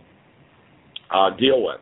uh, 1.10 1.30
deal 1.38 1.62
with. 1.62 1.80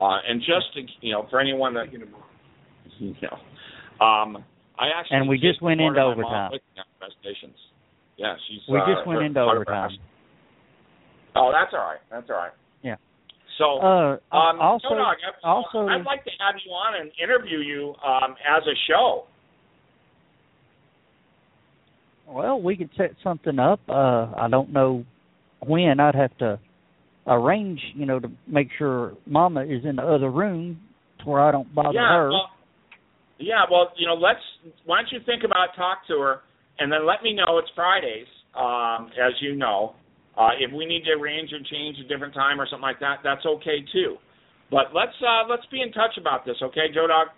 Uh, 0.00 0.16
and 0.26 0.40
just 0.40 0.72
to, 0.74 0.80
you 1.02 1.12
know, 1.12 1.26
for 1.30 1.40
anyone 1.40 1.74
that 1.74 1.92
you 1.92 1.98
know, 2.00 3.36
um, 4.04 4.42
I 4.78 4.88
actually 4.98 5.18
And 5.18 5.28
we 5.28 5.38
just 5.38 5.60
went 5.62 5.80
into 5.80 6.00
overtime. 6.00 6.52
with. 6.52 6.62
Yeah, 8.20 8.36
she's. 8.46 8.60
We 8.68 8.76
uh, 8.78 8.84
just 8.84 9.06
went 9.06 9.20
her- 9.20 9.24
into 9.24 9.40
overtime. 9.40 9.96
Oh, 11.34 11.50
that's 11.52 11.72
all 11.72 11.80
right. 11.80 12.00
That's 12.10 12.28
all 12.28 12.36
right. 12.36 12.52
Yeah. 12.82 12.96
So, 13.56 13.78
Uh, 13.80 14.36
um, 14.36 14.60
also, 14.60 14.90
no, 14.90 14.98
Doc, 14.98 15.16
I- 15.24 15.48
also, 15.48 15.88
I'd 15.88 16.04
like 16.04 16.24
to 16.24 16.30
have 16.38 16.54
you 16.64 16.70
on 16.70 17.00
and 17.00 17.10
interview 17.22 17.58
you 17.58 17.94
um, 18.04 18.36
as 18.46 18.62
a 18.66 18.76
show. 18.86 19.24
well, 22.28 22.60
we 22.60 22.76
could 22.76 22.90
set 22.96 23.10
something 23.24 23.58
up. 23.58 23.80
Uh, 23.88 24.28
I 24.36 24.48
don't 24.48 24.70
know 24.70 25.04
when. 25.66 25.98
I'd 25.98 26.14
have 26.14 26.36
to 26.38 26.60
arrange, 27.26 27.80
you 27.94 28.06
know, 28.06 28.20
to 28.20 28.30
make 28.46 28.68
sure 28.78 29.14
Mama 29.26 29.62
is 29.62 29.84
in 29.84 29.96
the 29.96 30.02
other 30.02 30.30
room 30.30 30.78
to 31.20 31.24
where 31.28 31.40
I 31.40 31.50
don't 31.50 31.74
bother 31.74 31.94
yeah, 31.94 32.08
her. 32.08 32.28
well, 32.28 32.50
yeah. 33.38 33.64
Well, 33.70 33.92
you 33.96 34.06
know, 34.06 34.14
let's. 34.14 34.40
Why 34.84 35.00
don't 35.00 35.10
you 35.10 35.20
think 35.24 35.42
about 35.42 35.74
talk 35.74 36.06
to 36.08 36.20
her, 36.20 36.40
and 36.80 36.90
then 36.90 37.06
let 37.06 37.22
me 37.22 37.34
know. 37.34 37.58
It's 37.58 37.70
Fridays, 37.74 38.26
um, 38.58 39.10
as 39.14 39.32
you 39.40 39.54
know. 39.54 39.94
Uh, 40.36 40.50
if 40.58 40.72
we 40.72 40.86
need 40.86 41.04
to 41.04 41.12
arrange 41.20 41.52
or 41.52 41.58
change 41.70 41.98
a 42.04 42.08
different 42.08 42.32
time 42.32 42.60
or 42.60 42.66
something 42.66 42.82
like 42.82 43.00
that, 43.00 43.18
that's 43.22 43.44
okay 43.44 43.84
too. 43.92 44.16
But 44.70 44.94
let's 44.94 45.12
uh, 45.20 45.46
let's 45.48 45.66
be 45.70 45.82
in 45.82 45.92
touch 45.92 46.16
about 46.18 46.46
this, 46.46 46.56
okay, 46.62 46.86
Joe 46.94 47.06
Dog? 47.06 47.28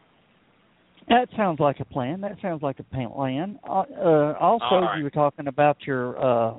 That 1.09 1.29
sounds 1.37 1.59
like 1.59 1.81
a 1.81 1.85
plan. 1.85 2.21
That 2.21 2.37
sounds 2.41 2.63
like 2.63 2.79
a 2.79 2.85
plan. 2.85 3.59
Uh, 3.69 3.71
uh, 3.71 4.35
also, 4.41 4.87
right. 4.87 4.99
you 4.99 5.05
were 5.05 5.11
talking 5.11 5.49
about 5.49 5.79
your 5.87 6.25
uh, 6.25 6.59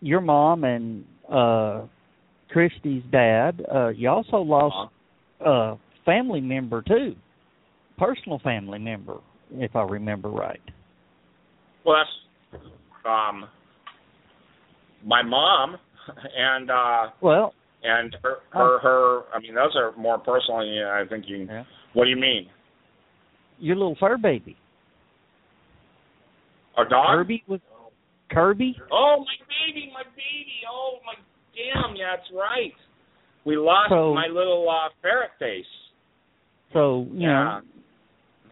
your 0.00 0.20
mom 0.20 0.64
and 0.64 1.04
uh, 1.28 1.82
Christy's 2.50 3.02
dad. 3.10 3.64
Uh, 3.74 3.88
you 3.88 4.08
also 4.08 4.36
lost 4.36 4.92
a 5.40 5.74
family 6.04 6.40
member 6.40 6.82
too, 6.82 7.16
personal 7.98 8.38
family 8.40 8.78
member, 8.78 9.16
if 9.54 9.74
I 9.74 9.82
remember 9.82 10.28
right. 10.28 10.60
Well, 11.84 11.96
that's 11.96 12.62
um, 13.06 13.44
my 15.04 15.22
mom 15.22 15.76
and 16.36 16.70
uh, 16.70 17.06
Well, 17.20 17.54
and 17.82 18.16
her 18.22 18.36
her 18.52 18.78
her. 18.80 19.20
I 19.34 19.40
mean, 19.40 19.54
those 19.54 19.74
are 19.76 19.92
more 19.96 20.18
personal. 20.18 20.64
Yeah, 20.64 21.00
I 21.02 21.08
think 21.08 21.24
you. 21.28 21.46
Yeah. 21.48 21.64
What 21.92 22.04
do 22.04 22.10
you 22.10 22.16
mean? 22.16 22.48
your 23.60 23.76
little 23.76 23.96
fur 24.00 24.18
baby, 24.18 24.56
A 26.76 26.84
dog? 26.84 27.06
Kirby 27.18 27.44
was 27.46 27.60
Kirby. 28.30 28.76
Oh, 28.90 29.18
my 29.20 29.46
baby, 29.46 29.90
my 29.94 30.02
baby. 30.02 30.52
Oh, 30.70 30.98
my 31.06 31.14
damn. 31.54 31.94
Yeah, 31.94 32.16
that's 32.16 32.28
right. 32.34 32.72
We 33.46 33.56
lost 33.56 33.90
So- 33.90 34.12
my 34.12 34.26
little 34.26 34.68
uh, 34.68 34.88
ferret 35.02 35.30
face. 35.38 35.64
So 36.72 37.06
you 37.12 37.20
yeah. 37.28 37.28
know, 37.44 37.60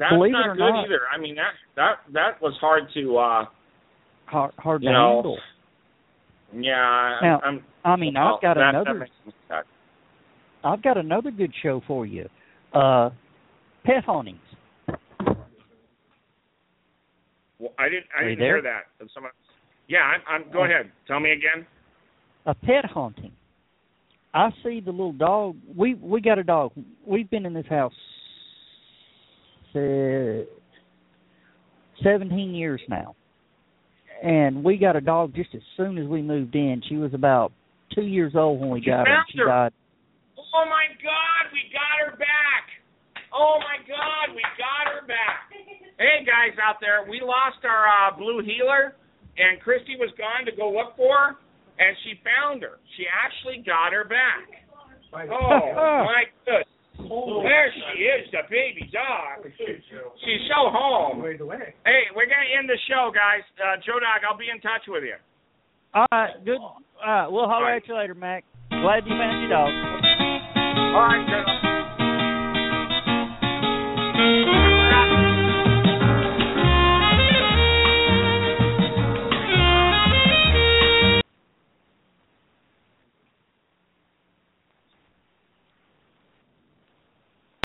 That's 0.03 0.13
believe 0.15 0.33
not 0.33 0.57
good 0.57 0.59
not- 0.59 0.85
either. 0.85 1.01
I 1.15 1.19
mean, 1.19 1.35
that 1.37 1.53
that 1.77 1.95
that 2.13 2.43
was 2.43 2.55
hard 2.61 2.85
to. 2.95 3.19
uh 3.19 3.45
hard, 4.27 4.53
hard 4.59 4.83
to 4.83 4.91
know, 4.93 5.15
handle. 5.15 5.39
Yeah. 6.55 6.75
I- 6.77 7.19
Now, 7.23 7.41
I'm. 7.45 7.65
I 7.85 7.97
mean, 7.97 8.15
well, 8.15 8.37
I've 8.37 8.43
got 8.43 8.55
that, 8.55 8.69
another. 8.75 8.93
That 8.95 8.99
makes 9.01 9.13
me 9.27 9.33
sad. 9.49 9.65
I've 10.65 10.83
got 10.83 10.97
another 10.97 11.31
good 11.31 11.53
show 11.63 11.83
for 11.87 12.07
you. 12.07 12.29
Uh, 12.73 13.11
pet 13.85 14.05
hauntings. 14.05 14.39
Well, 17.59 17.73
I 17.79 17.89
didn't. 17.89 18.07
I 18.19 18.25
didn't 18.25 18.39
hear 18.39 18.63
that. 18.63 18.83
Someone. 19.15 19.33
Yeah, 19.89 19.99
I'm. 20.01 20.21
I'm. 20.45 20.53
Go 20.53 20.61
Oh. 20.61 20.65
ahead. 20.65 20.91
Tell 21.07 21.21
me 21.21 21.33
again. 21.33 21.67
a 22.45 22.55
pet 22.55 22.85
haunting. 22.87 23.31
I 24.35 24.51
see 24.65 24.81
the 24.81 24.91
little 24.91 25.13
dog. 25.13 25.57
We 25.77 25.95
we 25.95 26.21
got 26.21 26.39
a 26.39 26.43
dog. 26.45 26.73
We've 27.07 27.29
been 27.31 27.47
in 27.47 27.53
this 27.53 27.67
house 27.67 27.93
uh, 29.75 30.45
seventeen 32.03 32.55
years 32.55 32.81
now, 32.89 33.15
and 34.23 34.63
we 34.65 34.77
got 34.77 34.97
a 34.97 35.01
dog 35.01 35.35
just 35.35 35.51
as 35.55 35.63
soon 35.77 35.99
as 35.99 36.07
we 36.07 36.23
moved 36.23 36.55
in. 36.55 36.83
She 36.89 36.97
was 36.97 37.15
about 37.15 37.53
two 37.95 38.03
years 38.07 38.33
old 38.35 38.61
when 38.61 38.71
we 38.71 38.81
You 38.81 38.87
got 38.93 39.07
her. 39.09 39.23
She 39.31 39.39
her. 39.39 39.47
died. 39.47 39.73
Oh 40.39 40.65
my 40.69 40.87
God, 41.01 41.49
we 41.53 41.61
got 41.73 42.11
her 42.11 42.17
back. 42.17 42.65
Oh 43.33 43.57
my 43.61 43.81
God, 43.89 44.35
we 44.37 44.43
got 44.61 44.93
her 44.93 45.07
back. 45.07 45.49
Hey 45.99 46.25
guys 46.25 46.57
out 46.61 46.77
there, 46.81 47.05
we 47.09 47.21
lost 47.21 47.65
our 47.65 47.87
uh, 47.89 48.17
blue 48.17 48.43
heeler, 48.45 48.95
and 49.39 49.61
Christy 49.61 49.97
was 49.97 50.11
gone 50.19 50.45
to 50.45 50.53
go 50.53 50.69
look 50.73 50.97
for 50.97 51.17
her, 51.17 51.29
and 51.79 51.97
she 52.05 52.21
found 52.25 52.63
her. 52.63 52.81
She 52.97 53.05
actually 53.09 53.63
got 53.65 53.93
her 53.93 54.05
back. 54.05 54.49
Oh 55.15 56.05
my 56.05 56.25
goodness. 56.45 56.69
There 57.09 57.73
she 57.75 58.03
is, 58.03 58.31
the 58.31 58.39
baby 58.51 58.89
dog. 58.93 59.45
She's 59.57 60.41
so 60.49 60.71
home. 60.71 61.23
Hey, 61.23 62.03
we're 62.15 62.27
gonna 62.27 62.51
end 62.59 62.69
the 62.69 62.79
show, 62.89 63.11
guys. 63.15 63.43
Uh, 63.59 63.77
Joe 63.85 63.99
Dog, 64.01 64.23
I'll 64.29 64.37
be 64.39 64.49
in 64.53 64.61
touch 64.61 64.83
with 64.89 65.05
you. 65.05 65.15
All 65.95 66.07
right, 66.13 66.45
good. 66.45 66.59
All 66.59 66.77
right, 67.05 67.27
we'll 67.29 67.47
holler 67.47 67.67
All 67.67 67.73
right. 67.73 67.83
at 67.83 67.89
you 67.89 67.95
later, 67.97 68.15
Mac. 68.15 68.45
Glad 68.71 69.05
you 69.07 69.13
found 69.17 69.41
your 69.43 69.51
dog. 69.51 69.71
All 70.95 71.07
right, 71.07 71.27
Joe. 71.29 71.43